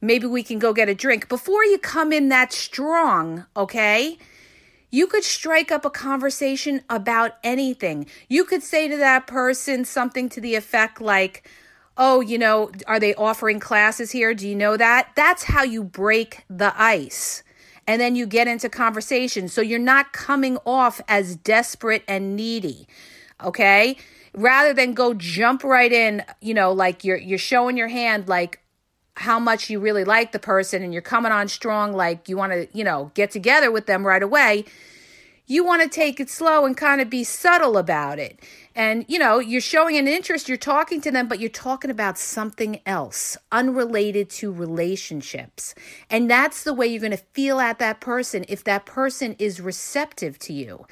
maybe 0.02 0.28
we 0.28 0.44
can 0.44 0.60
go 0.60 0.72
get 0.72 0.88
a 0.88 0.94
drink." 0.94 1.28
Before 1.28 1.64
you 1.66 1.80
come 1.80 2.14
in 2.14 2.30
that 2.30 2.54
strong, 2.54 3.46
okay? 3.58 4.20
You 4.92 5.08
could 5.08 5.24
strike 5.24 5.72
up 5.72 5.86
a 5.86 5.90
conversation 5.90 6.82
about 6.90 7.38
anything. 7.44 8.06
You 8.28 8.44
could 8.44 8.62
say 8.62 8.88
to 8.90 8.98
that 8.98 9.26
person 9.26 9.86
something 9.86 10.28
to 10.30 10.42
the 10.42 10.56
effect 10.56 11.00
like, 11.02 11.50
Oh, 11.98 12.22
you 12.22 12.38
know, 12.38 12.72
are 12.88 13.00
they 13.00 13.14
offering 13.16 13.60
classes 13.60 14.12
here? 14.12 14.34
Do 14.34 14.48
you 14.48 14.56
know 14.56 14.78
that? 14.78 15.12
That's 15.16 15.44
how 15.44 15.64
you 15.64 15.84
break 15.84 16.44
the 16.50 16.74
ice. 16.82 17.44
And 17.86 18.00
then 18.00 18.16
you 18.16 18.26
get 18.26 18.48
into 18.48 18.70
conversation. 18.70 19.50
So 19.50 19.62
you're 19.62 19.80
not 19.80 20.14
coming 20.14 20.58
off 20.66 21.02
as 21.08 21.36
desperate 21.36 22.04
and 22.08 22.36
needy. 22.36 22.88
Okay? 23.44 23.98
Rather 24.34 24.74
than 24.74 24.94
go 24.94 25.14
jump 25.14 25.64
right 25.64 25.92
in, 25.92 26.24
you 26.40 26.54
know, 26.54 26.72
like 26.72 27.04
you're 27.04 27.18
you're 27.18 27.38
showing 27.38 27.76
your 27.76 27.90
hand 27.90 28.30
like 28.30 28.61
how 29.22 29.40
much 29.40 29.70
you 29.70 29.80
really 29.80 30.04
like 30.04 30.32
the 30.32 30.40
person 30.40 30.84
and 30.84 30.94
you're 30.94 31.02
coming 31.02 31.32
on 31.32 31.48
strong 31.48 31.94
like 31.94 32.28
you 32.28 32.36
want 32.38 32.52
to, 32.52 32.68
you 32.74 32.84
know, 32.84 33.12
get 33.14 33.32
together 33.32 33.72
with 33.72 33.86
them 33.86 34.06
right 34.06 34.24
away. 34.24 34.66
You 35.52 35.66
want 35.66 35.82
to 35.82 35.90
take 35.90 36.22
it 36.22 36.30
slow 36.30 36.66
and 36.66 36.78
kind 36.78 37.02
of 37.02 37.10
be 37.10 37.26
subtle 37.26 37.78
about 37.78 38.20
it. 38.20 38.40
And, 38.74 39.04
you 39.10 39.20
know, 39.20 39.40
you're 39.40 39.60
showing 39.60 39.98
an 39.98 40.08
interest, 40.08 40.48
you're 40.48 40.58
talking 40.58 41.02
to 41.02 41.12
them, 41.12 41.28
but 41.28 41.42
you're 41.42 41.50
talking 41.50 41.92
about 41.92 42.18
something 42.18 42.80
else 42.86 43.36
unrelated 43.52 44.30
to 44.30 44.50
relationships. 44.50 45.76
And 46.10 46.32
that's 46.32 46.64
the 46.64 46.74
way 46.74 46.88
you're 46.88 47.02
going 47.02 47.12
to 47.12 47.18
feel 47.18 47.60
at 47.60 47.80
that 47.80 48.00
person 48.00 48.46
if 48.48 48.64
that 48.64 48.86
person 48.86 49.36
is 49.40 49.60
receptive 49.60 50.40
to 50.40 50.54
you. 50.54 50.86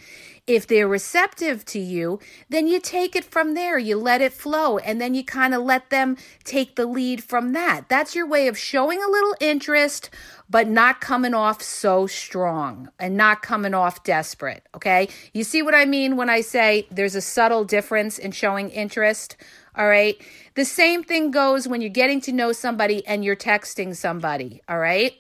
If 0.46 0.68
they're 0.68 0.90
receptive 0.90 1.64
to 1.66 1.80
you, 1.80 2.20
then 2.50 2.68
you 2.68 2.82
take 2.82 3.16
it 3.16 3.24
from 3.24 3.54
there. 3.54 3.78
You 3.78 3.96
let 3.98 4.20
it 4.20 4.34
flow 4.34 4.78
and 4.80 5.00
then 5.00 5.14
you 5.14 5.24
kind 5.24 5.54
of 5.54 5.62
let 5.62 5.90
them 5.90 6.18
take 6.44 6.76
the 6.76 6.88
lead 6.88 7.24
from 7.24 7.54
that. 7.54 7.88
That's 7.88 8.14
your 8.14 8.28
way 8.28 8.48
of 8.48 8.58
showing 8.58 9.02
a 9.02 9.10
little 9.10 9.36
interest, 9.40 10.10
but 10.50 10.68
not 10.68 11.00
coming 11.00 11.34
off 11.34 11.62
so 11.62 12.08
strong 12.08 12.90
and 13.00 13.16
not 13.16 13.42
coming 13.42 13.74
off 13.74 14.04
desperate. 14.04 14.68
Okay. 14.76 15.10
You 15.34 15.44
see 15.44 15.62
what 15.62 15.76
I 15.76 15.86
mean 15.86 16.18
when 16.18 16.30
I 16.30 16.42
say 16.42 16.88
there's 16.90 17.16
a 17.16 17.22
subtle 17.22 17.64
difference 17.64 18.18
in 18.18 18.32
showing 18.32 18.70
interest? 18.70 19.38
All 19.76 19.88
right. 19.88 20.20
The 20.56 20.66
same 20.66 21.04
thing 21.04 21.32
goes 21.32 21.68
when 21.68 21.82
you're 21.82 21.90
getting 21.90 22.20
to 22.22 22.32
know 22.32 22.52
somebody 22.52 23.06
and 23.06 23.24
you're 23.24 23.36
texting 23.36 23.96
somebody. 23.96 24.62
All 24.68 24.80
right. 24.80 25.14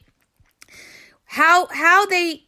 How, 1.25 1.67
how 1.67 2.07
they 2.07 2.43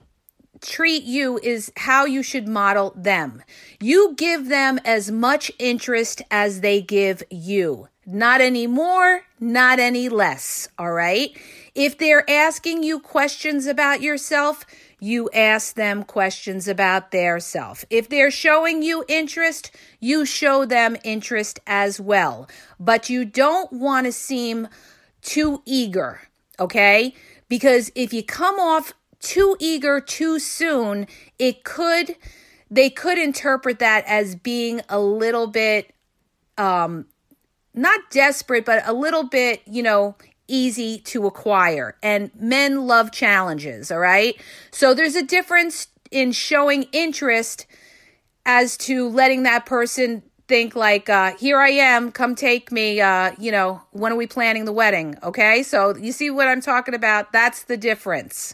treat 0.61 1.03
you 1.03 1.39
is 1.41 1.71
how 1.77 2.05
you 2.05 2.23
should 2.23 2.47
model 2.47 2.93
them. 2.95 3.43
You 3.79 4.15
give 4.15 4.49
them 4.49 4.79
as 4.85 5.11
much 5.11 5.51
interest 5.59 6.21
as 6.31 6.61
they 6.61 6.81
give 6.81 7.21
you. 7.29 7.87
Not 8.05 8.41
any 8.41 8.67
more, 8.67 9.21
not 9.39 9.79
any 9.79 10.09
less. 10.09 10.67
All 10.77 10.91
right. 10.91 11.37
If 11.73 11.97
they're 11.97 12.29
asking 12.29 12.83
you 12.83 12.99
questions 12.99 13.65
about 13.65 14.01
yourself, 14.01 14.65
you 14.99 15.29
ask 15.33 15.75
them 15.75 16.03
questions 16.03 16.67
about 16.67 17.11
their 17.11 17.39
self. 17.39 17.85
If 17.89 18.09
they're 18.09 18.31
showing 18.31 18.83
you 18.83 19.05
interest, 19.07 19.71
you 19.99 20.25
show 20.25 20.65
them 20.65 20.97
interest 21.03 21.59
as 21.65 21.99
well. 21.99 22.49
But 22.79 23.09
you 23.09 23.23
don't 23.23 23.71
want 23.71 24.05
to 24.05 24.11
seem 24.11 24.67
too 25.21 25.61
eager, 25.65 26.21
okay? 26.59 27.15
Because 27.47 27.91
if 27.95 28.13
you 28.13 28.23
come 28.23 28.59
off 28.59 28.93
too 29.19 29.55
eager 29.59 30.01
too 30.01 30.39
soon, 30.39 31.07
it 31.39 31.63
could 31.63 32.15
they 32.69 32.89
could 32.89 33.17
interpret 33.17 33.79
that 33.79 34.05
as 34.07 34.35
being 34.35 34.81
a 34.87 34.99
little 34.99 35.47
bit 35.47 35.93
um 36.57 37.05
not 37.73 37.99
desperate 38.09 38.65
but 38.65 38.87
a 38.87 38.93
little 38.93 39.23
bit, 39.23 39.61
you 39.65 39.83
know, 39.83 40.15
easy 40.51 40.99
to 40.99 41.25
acquire. 41.25 41.95
And 42.03 42.31
men 42.35 42.87
love 42.87 43.11
challenges, 43.11 43.91
all 43.91 43.99
right? 43.99 44.39
So 44.71 44.93
there's 44.93 45.15
a 45.15 45.23
difference 45.23 45.87
in 46.11 46.31
showing 46.31 46.83
interest 46.91 47.65
as 48.45 48.75
to 48.77 49.07
letting 49.09 49.43
that 49.43 49.65
person 49.65 50.23
think 50.47 50.75
like 50.75 51.07
uh 51.07 51.33
here 51.37 51.59
I 51.59 51.69
am 51.69 52.11
come 52.11 52.35
take 52.35 52.73
me 52.73 52.99
uh 52.99 53.31
you 53.39 53.53
know 53.53 53.81
when 53.91 54.11
are 54.11 54.17
we 54.17 54.27
planning 54.27 54.65
the 54.65 54.73
wedding 54.73 55.15
okay 55.23 55.63
so 55.63 55.95
you 55.95 56.11
see 56.11 56.29
what 56.29 56.49
I'm 56.49 56.59
talking 56.59 56.93
about 56.93 57.31
that's 57.31 57.63
the 57.63 57.77
difference 57.77 58.53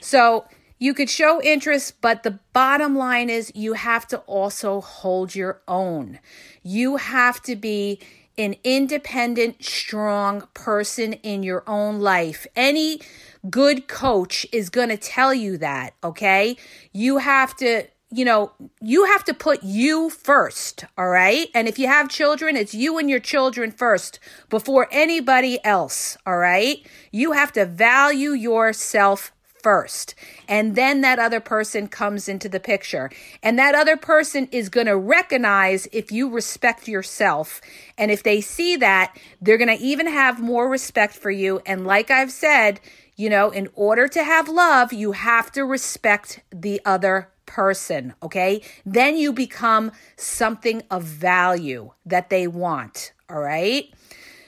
so 0.00 0.44
you 0.78 0.92
could 0.92 1.08
show 1.08 1.40
interest, 1.40 2.00
but 2.02 2.24
the 2.24 2.38
bottom 2.52 2.94
line 2.94 3.30
is 3.30 3.50
you 3.54 3.72
have 3.72 4.06
to 4.08 4.18
also 4.26 4.82
hold 4.82 5.34
your 5.34 5.62
own. 5.66 6.18
You 6.62 6.96
have 6.96 7.40
to 7.42 7.56
be 7.56 8.00
an 8.36 8.56
independent, 8.64 9.64
strong 9.64 10.48
person 10.54 11.14
in 11.14 11.42
your 11.42 11.62
own 11.66 12.00
life. 12.00 12.46
Any 12.56 13.00
good 13.48 13.88
coach 13.88 14.46
is 14.52 14.70
going 14.70 14.88
to 14.88 14.96
tell 14.96 15.34
you 15.34 15.56
that, 15.58 15.94
okay? 16.02 16.56
You 16.92 17.18
have 17.18 17.56
to 17.56 17.84
you 18.14 18.24
know, 18.24 18.52
you 18.80 19.06
have 19.06 19.24
to 19.24 19.34
put 19.34 19.64
you 19.64 20.08
first, 20.08 20.84
all 20.96 21.08
right? 21.08 21.48
And 21.52 21.66
if 21.66 21.80
you 21.80 21.88
have 21.88 22.08
children, 22.08 22.56
it's 22.56 22.72
you 22.72 22.96
and 22.98 23.10
your 23.10 23.18
children 23.18 23.72
first 23.72 24.20
before 24.48 24.86
anybody 24.92 25.58
else, 25.64 26.16
all 26.24 26.36
right? 26.36 26.86
You 27.10 27.32
have 27.32 27.50
to 27.54 27.66
value 27.66 28.30
yourself 28.30 29.32
first. 29.64 30.14
And 30.46 30.76
then 30.76 31.00
that 31.00 31.18
other 31.18 31.40
person 31.40 31.88
comes 31.88 32.28
into 32.28 32.50
the 32.50 32.60
picture. 32.60 33.10
And 33.42 33.58
that 33.58 33.74
other 33.74 33.96
person 33.96 34.46
is 34.52 34.68
going 34.68 34.86
to 34.86 34.96
recognize 34.96 35.88
if 35.90 36.12
you 36.12 36.28
respect 36.28 36.86
yourself. 36.86 37.62
And 37.96 38.10
if 38.10 38.22
they 38.22 38.42
see 38.42 38.76
that, 38.76 39.16
they're 39.40 39.56
going 39.56 39.74
to 39.74 39.82
even 39.82 40.06
have 40.06 40.38
more 40.38 40.68
respect 40.68 41.14
for 41.14 41.30
you. 41.30 41.62
And 41.64 41.86
like 41.86 42.10
I've 42.10 42.30
said, 42.30 42.78
you 43.16 43.30
know, 43.30 43.48
in 43.48 43.68
order 43.74 44.06
to 44.06 44.22
have 44.22 44.50
love, 44.50 44.92
you 44.92 45.12
have 45.12 45.50
to 45.52 45.64
respect 45.64 46.42
the 46.50 46.78
other 46.84 47.30
person, 47.46 48.12
okay? 48.22 48.60
Then 48.84 49.16
you 49.16 49.32
become 49.32 49.92
something 50.16 50.82
of 50.90 51.04
value 51.04 51.92
that 52.04 52.28
they 52.28 52.46
want, 52.46 53.12
all 53.30 53.40
right? 53.40 53.90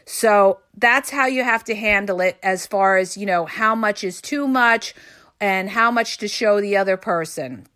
So 0.07 0.61
that's 0.77 1.11
how 1.11 1.27
you 1.27 1.43
have 1.43 1.65
to 1.65 1.75
handle 1.75 2.21
it 2.21 2.39
as 2.43 2.67
far 2.67 2.97
as, 2.97 3.17
you 3.17 3.27
know, 3.27 3.45
how 3.45 3.75
much 3.75 4.05
is 4.05 4.23
too 4.23 4.47
much 4.47 4.95
and 5.41 5.69
how 5.69 5.91
much 5.91 6.19
to 6.19 6.29
show 6.29 6.61
the 6.61 6.77
other 6.77 6.97
person. 6.97 7.67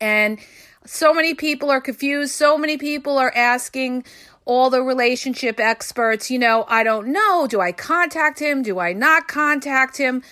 And 0.00 0.38
so 0.86 1.12
many 1.12 1.34
people 1.34 1.70
are 1.70 1.80
confused. 1.80 2.32
So 2.32 2.56
many 2.56 2.78
people 2.78 3.18
are 3.18 3.32
asking 3.34 4.04
all 4.44 4.70
the 4.70 4.82
relationship 4.82 5.60
experts, 5.60 6.30
you 6.30 6.38
know, 6.38 6.64
I 6.68 6.82
don't 6.82 7.08
know. 7.08 7.46
Do 7.46 7.60
I 7.60 7.72
contact 7.72 8.38
him? 8.38 8.62
Do 8.62 8.78
I 8.78 8.94
not 8.94 9.28
contact 9.28 9.98
him? 9.98 10.22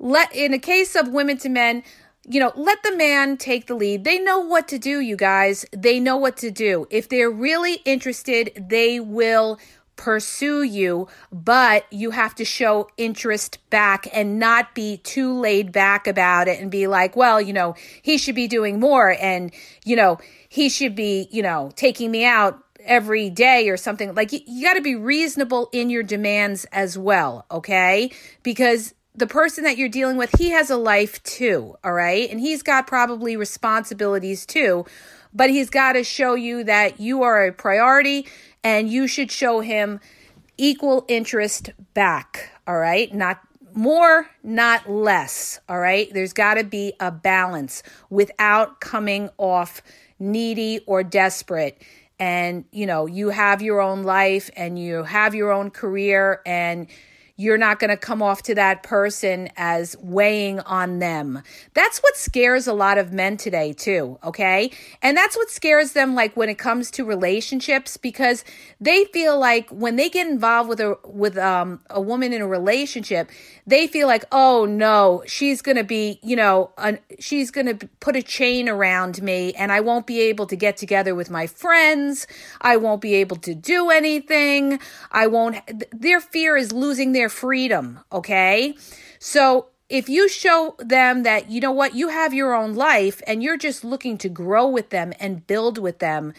Let 0.00 0.34
in 0.34 0.52
a 0.52 0.58
case 0.58 0.96
of 0.96 1.08
women 1.08 1.38
to 1.38 1.48
men, 1.48 1.84
you 2.26 2.40
know, 2.40 2.52
let 2.56 2.82
the 2.82 2.96
man 2.96 3.36
take 3.36 3.66
the 3.66 3.74
lead. 3.74 4.02
They 4.02 4.18
know 4.18 4.40
what 4.40 4.66
to 4.68 4.78
do, 4.78 4.98
you 4.98 5.14
guys. 5.14 5.66
They 5.72 6.00
know 6.00 6.16
what 6.16 6.36
to 6.38 6.50
do. 6.50 6.88
If 6.90 7.08
they're 7.08 7.30
really 7.30 7.74
interested, 7.84 8.66
they 8.68 8.98
will 8.98 9.60
pursue 10.04 10.62
you, 10.62 11.08
but 11.32 11.90
you 11.90 12.10
have 12.10 12.34
to 12.34 12.44
show 12.44 12.86
interest 12.98 13.58
back 13.70 14.06
and 14.12 14.38
not 14.38 14.74
be 14.74 14.98
too 14.98 15.32
laid 15.32 15.72
back 15.72 16.06
about 16.06 16.46
it 16.46 16.60
and 16.60 16.70
be 16.70 16.86
like, 16.86 17.16
well, 17.16 17.40
you 17.40 17.54
know, 17.54 17.74
he 18.02 18.18
should 18.18 18.34
be 18.34 18.46
doing 18.46 18.78
more 18.78 19.16
and, 19.18 19.50
you 19.82 19.96
know, 19.96 20.18
he 20.50 20.68
should 20.68 20.94
be, 20.94 21.26
you 21.30 21.42
know, 21.42 21.72
taking 21.74 22.10
me 22.10 22.22
out 22.22 22.62
every 22.80 23.30
day 23.30 23.70
or 23.70 23.78
something. 23.78 24.14
Like 24.14 24.30
you, 24.30 24.40
you 24.46 24.62
got 24.62 24.74
to 24.74 24.82
be 24.82 24.94
reasonable 24.94 25.70
in 25.72 25.88
your 25.88 26.02
demands 26.02 26.66
as 26.66 26.98
well, 26.98 27.46
okay? 27.50 28.12
Because 28.42 28.92
the 29.14 29.26
person 29.26 29.64
that 29.64 29.78
you're 29.78 29.88
dealing 29.88 30.18
with, 30.18 30.38
he 30.38 30.50
has 30.50 30.68
a 30.68 30.76
life 30.76 31.22
too, 31.22 31.76
all 31.82 31.94
right? 31.94 32.28
And 32.30 32.38
he's 32.40 32.62
got 32.62 32.86
probably 32.86 33.38
responsibilities 33.38 34.44
too, 34.44 34.84
but 35.34 35.50
he's 35.50 35.68
got 35.68 35.94
to 35.94 36.04
show 36.04 36.34
you 36.34 36.64
that 36.64 37.00
you 37.00 37.22
are 37.22 37.44
a 37.44 37.52
priority 37.52 38.26
and 38.62 38.88
you 38.88 39.06
should 39.06 39.30
show 39.30 39.60
him 39.60 40.00
equal 40.56 41.04
interest 41.08 41.70
back, 41.92 42.50
all 42.66 42.78
right? 42.78 43.12
Not 43.12 43.40
more, 43.74 44.30
not 44.42 44.88
less, 44.88 45.58
all 45.68 45.78
right? 45.78 46.12
There's 46.12 46.32
got 46.32 46.54
to 46.54 46.64
be 46.64 46.92
a 47.00 47.10
balance 47.10 47.82
without 48.08 48.80
coming 48.80 49.28
off 49.36 49.82
needy 50.18 50.80
or 50.86 51.02
desperate. 51.02 51.82
And, 52.20 52.64
you 52.70 52.86
know, 52.86 53.06
you 53.06 53.30
have 53.30 53.60
your 53.60 53.80
own 53.80 54.04
life 54.04 54.48
and 54.56 54.78
you 54.78 55.02
have 55.02 55.34
your 55.34 55.52
own 55.52 55.70
career 55.70 56.40
and 56.46 56.86
you're 57.36 57.58
not 57.58 57.80
going 57.80 57.90
to 57.90 57.96
come 57.96 58.22
off 58.22 58.42
to 58.42 58.54
that 58.54 58.84
person 58.84 59.48
as 59.56 59.96
weighing 60.00 60.60
on 60.60 61.00
them. 61.00 61.42
That's 61.72 61.98
what 61.98 62.16
scares 62.16 62.68
a 62.68 62.72
lot 62.72 62.96
of 62.96 63.12
men 63.12 63.36
today, 63.36 63.72
too. 63.72 64.18
Okay. 64.22 64.70
And 65.02 65.16
that's 65.16 65.36
what 65.36 65.50
scares 65.50 65.92
them, 65.92 66.14
like 66.14 66.36
when 66.36 66.48
it 66.48 66.58
comes 66.58 66.92
to 66.92 67.04
relationships, 67.04 67.96
because 67.96 68.44
they 68.80 69.06
feel 69.06 69.38
like 69.38 69.68
when 69.70 69.96
they 69.96 70.08
get 70.08 70.28
involved 70.28 70.68
with 70.68 70.80
a, 70.80 70.96
with, 71.04 71.36
um, 71.36 71.80
a 71.90 72.00
woman 72.00 72.32
in 72.32 72.40
a 72.40 72.46
relationship, 72.46 73.30
they 73.66 73.88
feel 73.88 74.06
like, 74.06 74.24
oh 74.30 74.64
no, 74.64 75.24
she's 75.26 75.60
going 75.60 75.76
to 75.76 75.84
be, 75.84 76.20
you 76.22 76.36
know, 76.36 76.70
she's 77.18 77.50
going 77.50 77.66
to 77.78 77.88
put 77.98 78.14
a 78.14 78.22
chain 78.22 78.68
around 78.68 79.22
me 79.22 79.52
and 79.54 79.72
I 79.72 79.80
won't 79.80 80.06
be 80.06 80.20
able 80.20 80.46
to 80.46 80.56
get 80.56 80.76
together 80.76 81.14
with 81.14 81.30
my 81.30 81.48
friends. 81.48 82.28
I 82.60 82.76
won't 82.76 83.00
be 83.00 83.14
able 83.14 83.36
to 83.38 83.54
do 83.54 83.90
anything. 83.90 84.78
I 85.10 85.26
won't, 85.26 85.56
their 85.90 86.20
fear 86.20 86.56
is 86.56 86.72
losing 86.72 87.12
their 87.12 87.23
their 87.24 87.30
freedom, 87.30 88.00
okay? 88.12 88.74
So 89.18 89.68
if 89.88 90.10
you 90.10 90.28
show 90.28 90.76
them 90.78 91.22
that, 91.22 91.50
you 91.50 91.58
know 91.58 91.72
what, 91.72 91.94
you 91.94 92.08
have 92.08 92.34
your 92.34 92.54
own 92.54 92.74
life 92.74 93.22
and 93.26 93.42
you're 93.42 93.56
just 93.56 93.82
looking 93.82 94.18
to 94.18 94.28
grow 94.28 94.68
with 94.68 94.90
them 94.90 95.14
and 95.18 95.46
build 95.46 95.78
with 95.78 96.00
them, 96.00 96.34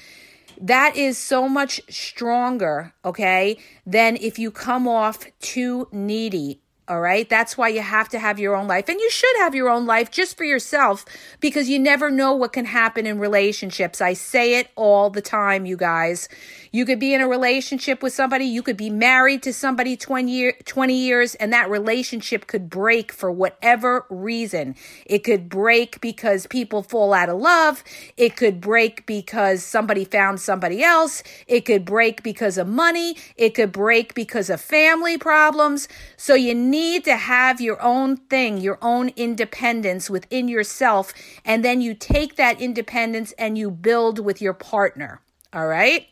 that 0.62 0.96
is 0.96 1.18
so 1.18 1.50
much 1.50 1.82
stronger, 1.90 2.94
okay, 3.04 3.58
than 3.84 4.16
if 4.18 4.38
you 4.38 4.52
come 4.52 4.88
off 4.88 5.26
too 5.40 5.88
needy 5.92 6.62
all 6.88 7.02
right. 7.02 7.28
That's 7.28 7.58
why 7.58 7.70
you 7.70 7.82
have 7.82 8.10
to 8.10 8.20
have 8.20 8.38
your 8.38 8.56
own 8.56 8.68
life. 8.68 8.90
And 8.90 9.00
you 9.00 9.10
should 9.10 9.36
have 9.38 9.56
your 9.56 9.70
own 9.70 9.88
life 9.88 10.12
just 10.12 10.38
for 10.38 10.44
yourself 10.44 11.04
because 11.40 11.68
you 11.68 11.80
never 11.80 12.12
know 12.12 12.34
what 12.34 12.54
can 12.54 12.66
happen 12.66 13.08
in 13.08 13.18
relationships. 13.18 14.02
I 14.02 14.14
say 14.14 14.60
it 14.60 14.70
all 14.76 15.10
the 15.10 15.22
time, 15.22 15.66
you 15.66 15.78
guys. 15.78 16.30
You 16.76 16.86
could 16.86 17.00
be 17.00 17.14
in 17.14 17.22
a 17.22 17.28
relationship 17.30 18.04
with 18.04 18.12
somebody, 18.12 18.44
you 18.44 18.62
could 18.62 18.76
be 18.76 18.90
married 18.90 19.44
to 19.44 19.54
somebody 19.54 19.96
20, 19.96 20.30
year, 20.30 20.54
20 20.66 20.94
years, 20.94 21.34
and 21.36 21.54
that 21.54 21.70
relationship 21.70 22.48
could 22.48 22.70
break 22.70 23.14
for 23.14 23.32
whatever 23.32 24.06
reason. 24.10 24.76
It 25.06 25.20
could 25.20 25.48
break 25.48 26.02
because 26.02 26.48
people 26.48 26.84
fall 26.84 27.14
out 27.14 27.30
of 27.30 27.40
love. 27.40 27.82
It 28.18 28.36
could 28.36 28.60
break 28.60 29.06
because 29.06 29.64
somebody 29.64 30.04
found 30.04 30.42
somebody 30.42 30.84
else. 30.84 31.24
It 31.48 31.62
could 31.64 31.86
break 31.86 32.24
because 32.24 32.58
of 32.58 32.68
money. 32.68 33.16
It 33.38 33.52
could 33.52 33.72
break 33.72 34.14
because 34.14 34.50
of 34.50 34.60
family 34.60 35.18
problems. 35.18 35.88
So 36.18 36.36
you 36.36 36.54
need 36.54 37.06
to 37.06 37.16
have 37.16 37.62
your 37.62 37.82
own 37.82 38.18
thing, 38.18 38.58
your 38.58 38.80
own 38.82 39.14
independence 39.16 40.10
within 40.10 40.50
yourself. 40.50 41.14
And 41.46 41.64
then 41.64 41.80
you 41.80 41.94
take 41.94 42.36
that 42.36 42.60
independence 42.60 43.32
and 43.38 43.58
you 43.58 43.72
build 43.72 44.20
with 44.20 44.42
your 44.42 44.54
partner. 44.54 45.22
All 45.54 45.68
right. 45.68 46.10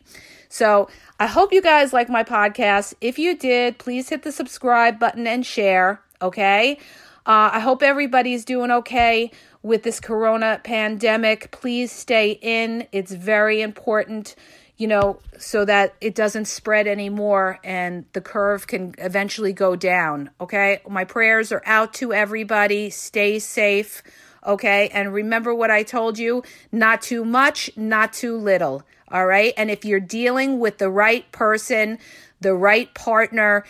So 0.54 0.88
I 1.18 1.26
hope 1.26 1.52
you 1.52 1.60
guys 1.60 1.92
like 1.92 2.08
my 2.08 2.22
podcast. 2.22 2.94
If 3.00 3.18
you 3.18 3.36
did, 3.36 3.76
please 3.76 4.10
hit 4.10 4.22
the 4.22 4.30
subscribe 4.30 5.00
button 5.00 5.26
and 5.26 5.44
share. 5.44 6.00
Okay. 6.22 6.78
Uh, 7.26 7.50
I 7.54 7.58
hope 7.58 7.82
everybody's 7.82 8.44
doing 8.44 8.70
okay 8.70 9.32
with 9.64 9.82
this 9.82 9.98
corona 9.98 10.60
pandemic. 10.62 11.50
Please 11.50 11.90
stay 11.90 12.38
in. 12.40 12.86
It's 12.92 13.10
very 13.10 13.62
important, 13.62 14.36
you 14.76 14.86
know, 14.86 15.18
so 15.38 15.64
that 15.64 15.96
it 16.00 16.14
doesn't 16.14 16.44
spread 16.44 16.86
anymore 16.86 17.58
and 17.64 18.04
the 18.12 18.20
curve 18.20 18.68
can 18.68 18.94
eventually 18.98 19.52
go 19.52 19.74
down. 19.74 20.30
Okay. 20.40 20.82
My 20.88 21.02
prayers 21.02 21.50
are 21.50 21.62
out 21.66 21.92
to 21.94 22.12
everybody. 22.12 22.90
Stay 22.90 23.40
safe. 23.40 24.04
Okay. 24.46 24.88
And 24.90 25.12
remember 25.12 25.52
what 25.52 25.72
I 25.72 25.82
told 25.82 26.16
you 26.16 26.44
not 26.70 27.02
too 27.02 27.24
much, 27.24 27.72
not 27.76 28.12
too 28.12 28.36
little. 28.36 28.84
All 29.14 29.26
right. 29.26 29.54
And 29.56 29.70
if 29.70 29.84
you're 29.84 30.00
dealing 30.00 30.58
with 30.58 30.78
the 30.78 30.90
right 30.90 31.30
person, 31.30 32.00
the 32.40 32.52
right 32.52 32.92
partner, 32.94 33.64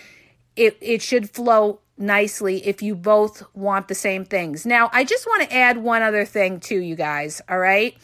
it, 0.57 0.79
it 0.81 1.03
should 1.03 1.29
flow 1.29 1.81
nicely 1.99 2.67
if 2.67 2.81
you 2.81 2.95
both 2.95 3.43
want 3.55 3.89
the 3.89 3.95
same 3.95 4.25
things. 4.25 4.65
Now, 4.65 4.89
I 4.91 5.05
just 5.05 5.27
want 5.27 5.43
to 5.43 5.55
add 5.55 5.77
one 5.77 6.03
other 6.03 6.25
thing 6.25 6.61
to 6.61 6.81
you 6.81 6.97
guys. 6.97 7.43
All 7.47 7.59
right. 7.59 7.95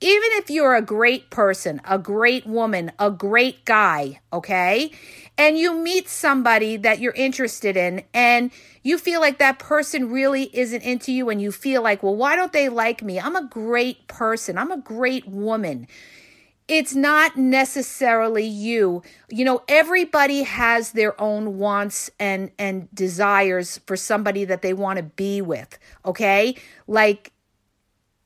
Even 0.00 0.28
if 0.32 0.50
you're 0.50 0.74
a 0.74 0.82
great 0.82 1.30
person, 1.30 1.80
a 1.84 1.98
great 1.98 2.46
woman, 2.46 2.90
a 2.98 3.12
great 3.12 3.64
guy, 3.64 4.20
okay, 4.32 4.92
and 5.36 5.58
you 5.58 5.74
meet 5.74 6.08
somebody 6.08 6.76
that 6.76 7.00
you're 7.00 7.14
interested 7.14 7.76
in 7.76 8.04
and 8.14 8.52
you 8.84 8.96
feel 8.96 9.20
like 9.20 9.38
that 9.38 9.58
person 9.58 10.10
really 10.10 10.56
isn't 10.56 10.82
into 10.82 11.12
you 11.12 11.30
and 11.30 11.42
you 11.42 11.50
feel 11.50 11.82
like, 11.82 12.04
well, 12.04 12.14
why 12.14 12.36
don't 12.36 12.52
they 12.52 12.68
like 12.68 13.02
me? 13.02 13.18
I'm 13.18 13.34
a 13.34 13.44
great 13.44 14.06
person. 14.06 14.56
I'm 14.56 14.70
a 14.70 14.78
great 14.78 15.26
woman 15.26 15.88
it's 16.68 16.94
not 16.94 17.36
necessarily 17.36 18.44
you. 18.44 19.02
You 19.30 19.44
know 19.44 19.62
everybody 19.68 20.42
has 20.42 20.92
their 20.92 21.18
own 21.20 21.58
wants 21.58 22.10
and 22.20 22.50
and 22.58 22.88
desires 22.94 23.80
for 23.86 23.96
somebody 23.96 24.44
that 24.44 24.62
they 24.62 24.74
want 24.74 24.98
to 24.98 25.02
be 25.02 25.40
with 25.40 25.78
okay? 26.04 26.56
Like 26.86 27.32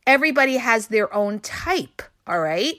everybody 0.07 0.57
has 0.57 0.89
their 0.89 1.13
own 1.15 1.39
type 1.41 2.03
all 2.27 2.41
right? 2.41 2.75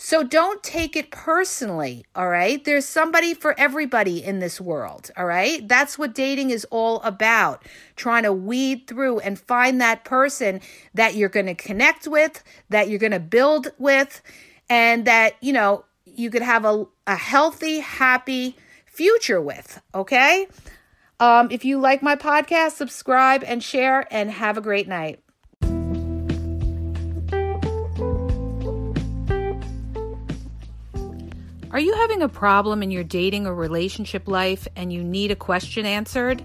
So 0.00 0.22
don't 0.22 0.62
take 0.62 0.94
it 0.94 1.10
personally 1.10 2.06
all 2.14 2.28
right? 2.28 2.64
There's 2.64 2.86
somebody 2.86 3.34
for 3.34 3.58
everybody 3.58 4.22
in 4.22 4.38
this 4.38 4.60
world 4.60 5.10
all 5.16 5.26
right? 5.26 5.66
That's 5.66 5.98
what 5.98 6.14
dating 6.14 6.50
is 6.50 6.64
all 6.70 7.00
about 7.02 7.64
trying 7.96 8.22
to 8.22 8.32
weed 8.32 8.86
through 8.86 9.18
and 9.18 9.36
find 9.36 9.80
that 9.80 10.04
person 10.04 10.60
that 10.94 11.16
you're 11.16 11.28
going 11.28 11.46
to 11.46 11.54
connect 11.54 12.06
with 12.06 12.44
that 12.68 12.88
you're 12.88 13.00
going 13.00 13.10
to 13.10 13.18
build 13.18 13.72
with 13.78 14.22
and 14.68 15.06
that, 15.06 15.34
you 15.40 15.52
know, 15.52 15.84
you 16.04 16.30
could 16.30 16.42
have 16.42 16.64
a, 16.64 16.86
a 17.06 17.16
healthy, 17.16 17.80
happy 17.80 18.56
future 18.86 19.40
with. 19.40 19.80
Okay. 19.94 20.48
Um, 21.20 21.48
if 21.50 21.64
you 21.64 21.78
like 21.80 22.02
my 22.02 22.16
podcast, 22.16 22.72
subscribe 22.72 23.42
and 23.44 23.62
share, 23.62 24.06
and 24.10 24.30
have 24.30 24.56
a 24.56 24.60
great 24.60 24.88
night. 24.88 25.20
Are 31.70 31.80
you 31.80 31.92
having 31.94 32.22
a 32.22 32.28
problem 32.28 32.82
in 32.82 32.90
your 32.90 33.04
dating 33.04 33.46
or 33.46 33.54
relationship 33.54 34.26
life 34.26 34.66
and 34.74 34.92
you 34.92 35.04
need 35.04 35.30
a 35.30 35.36
question 35.36 35.84
answered? 35.84 36.42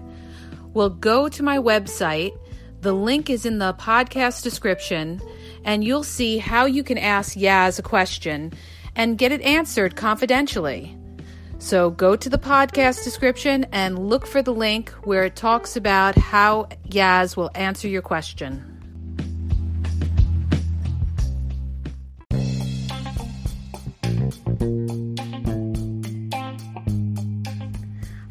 Well, 0.74 0.90
go 0.90 1.28
to 1.28 1.42
my 1.42 1.58
website. 1.58 2.38
The 2.82 2.92
link 2.92 3.30
is 3.30 3.46
in 3.46 3.58
the 3.58 3.72
podcast 3.74 4.42
description 4.42 5.22
and 5.64 5.82
you'll 5.82 6.04
see 6.04 6.38
how 6.38 6.66
you 6.66 6.84
can 6.84 6.98
ask 6.98 7.36
Yaz 7.36 7.78
a 7.78 7.82
question 7.82 8.52
and 8.94 9.18
get 9.18 9.32
it 9.32 9.40
answered 9.42 9.96
confidentially. 9.96 10.96
So 11.58 11.90
go 11.90 12.14
to 12.14 12.28
the 12.28 12.38
podcast 12.38 13.04
description 13.04 13.66
and 13.72 14.08
look 14.08 14.26
for 14.26 14.42
the 14.42 14.52
link 14.52 14.90
where 15.04 15.24
it 15.24 15.36
talks 15.36 15.76
about 15.76 16.14
how 16.16 16.68
Yaz 16.88 17.36
will 17.36 17.50
answer 17.54 17.88
your 17.88 18.02
question. 18.02 18.70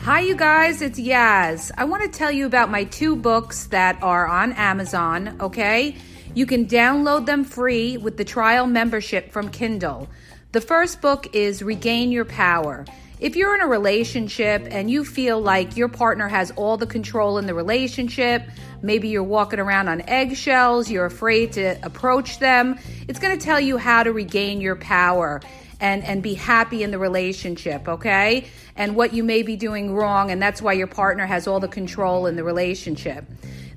Hi, 0.02 0.20
you 0.20 0.36
guys, 0.36 0.82
it's 0.82 1.00
Yaz. 1.00 1.72
I 1.78 1.86
want 1.86 2.04
to 2.04 2.10
tell 2.10 2.30
you 2.30 2.46
about 2.46 2.70
my 2.70 2.84
two 2.84 3.16
books 3.16 3.68
that 3.68 3.98
are 4.04 4.28
on 4.28 4.52
Amazon, 4.52 5.38
okay? 5.40 5.96
You 6.36 6.48
can 6.48 6.66
download 6.66 7.28
them 7.28 7.44
free 7.44 7.98
with 7.98 8.18
the 8.18 8.26
trial 8.26 8.66
membership 8.66 9.32
from 9.32 9.50
Kindle. 9.50 10.10
The 10.52 10.62
first 10.62 11.00
book 11.00 11.36
is 11.36 11.62
Regain 11.62 12.12
Your 12.12 12.26
Power. 12.26 12.86
If 13.20 13.36
you're 13.36 13.54
in 13.54 13.62
a 13.62 13.68
relationship 13.68 14.68
and 14.72 14.90
you 14.90 15.06
feel 15.06 15.40
like 15.40 15.78
your 15.78 15.90
partner 15.90 16.28
has 16.28 16.50
all 16.56 16.76
the 16.76 16.88
control 16.88 17.38
in 17.38 17.46
the 17.46 17.54
relationship, 17.54 18.42
maybe 18.82 19.10
you're 19.10 19.22
walking 19.22 19.60
around 19.60 19.90
on 19.90 20.02
eggshells, 20.02 20.90
you're 20.90 21.06
afraid 21.06 21.54
to 21.54 21.78
approach 21.86 22.40
them, 22.40 22.80
it's 23.08 23.20
going 23.20 23.38
to 23.38 23.46
tell 23.46 23.60
you 23.60 23.78
how 23.78 24.02
to 24.02 24.12
regain 24.12 24.60
your 24.60 24.76
power 24.76 25.40
and 25.80 26.04
and 26.04 26.24
be 26.24 26.34
happy 26.34 26.82
in 26.82 26.90
the 26.90 26.98
relationship, 26.98 27.88
okay? 27.88 28.48
And 28.76 28.96
what 28.96 29.14
you 29.14 29.24
may 29.24 29.44
be 29.44 29.56
doing 29.56 29.94
wrong 29.94 30.32
and 30.32 30.42
that's 30.42 30.64
why 30.64 30.74
your 30.74 30.88
partner 30.88 31.28
has 31.28 31.46
all 31.46 31.60
the 31.60 31.68
control 31.68 32.26
in 32.26 32.36
the 32.36 32.44
relationship. 32.44 33.24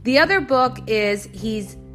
The 0.04 0.20
other 0.20 0.40
book 0.40 0.78
is 0.86 1.28
he's 1.32 1.76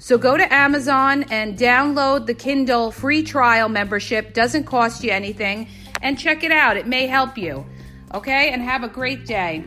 So 0.00 0.16
go 0.16 0.36
to 0.36 0.54
Amazon 0.54 1.24
and 1.24 1.58
download 1.58 2.26
the 2.26 2.34
Kindle 2.34 2.92
free 2.92 3.24
trial 3.24 3.68
membership. 3.68 4.32
Doesn't 4.32 4.64
cost 4.64 5.02
you 5.02 5.10
anything 5.10 5.68
and 6.02 6.16
check 6.16 6.44
it 6.44 6.52
out. 6.52 6.76
It 6.76 6.86
may 6.86 7.08
help 7.08 7.36
you. 7.36 7.66
Okay? 8.14 8.50
And 8.50 8.62
have 8.62 8.84
a 8.84 8.88
great 8.88 9.26
day. 9.26 9.64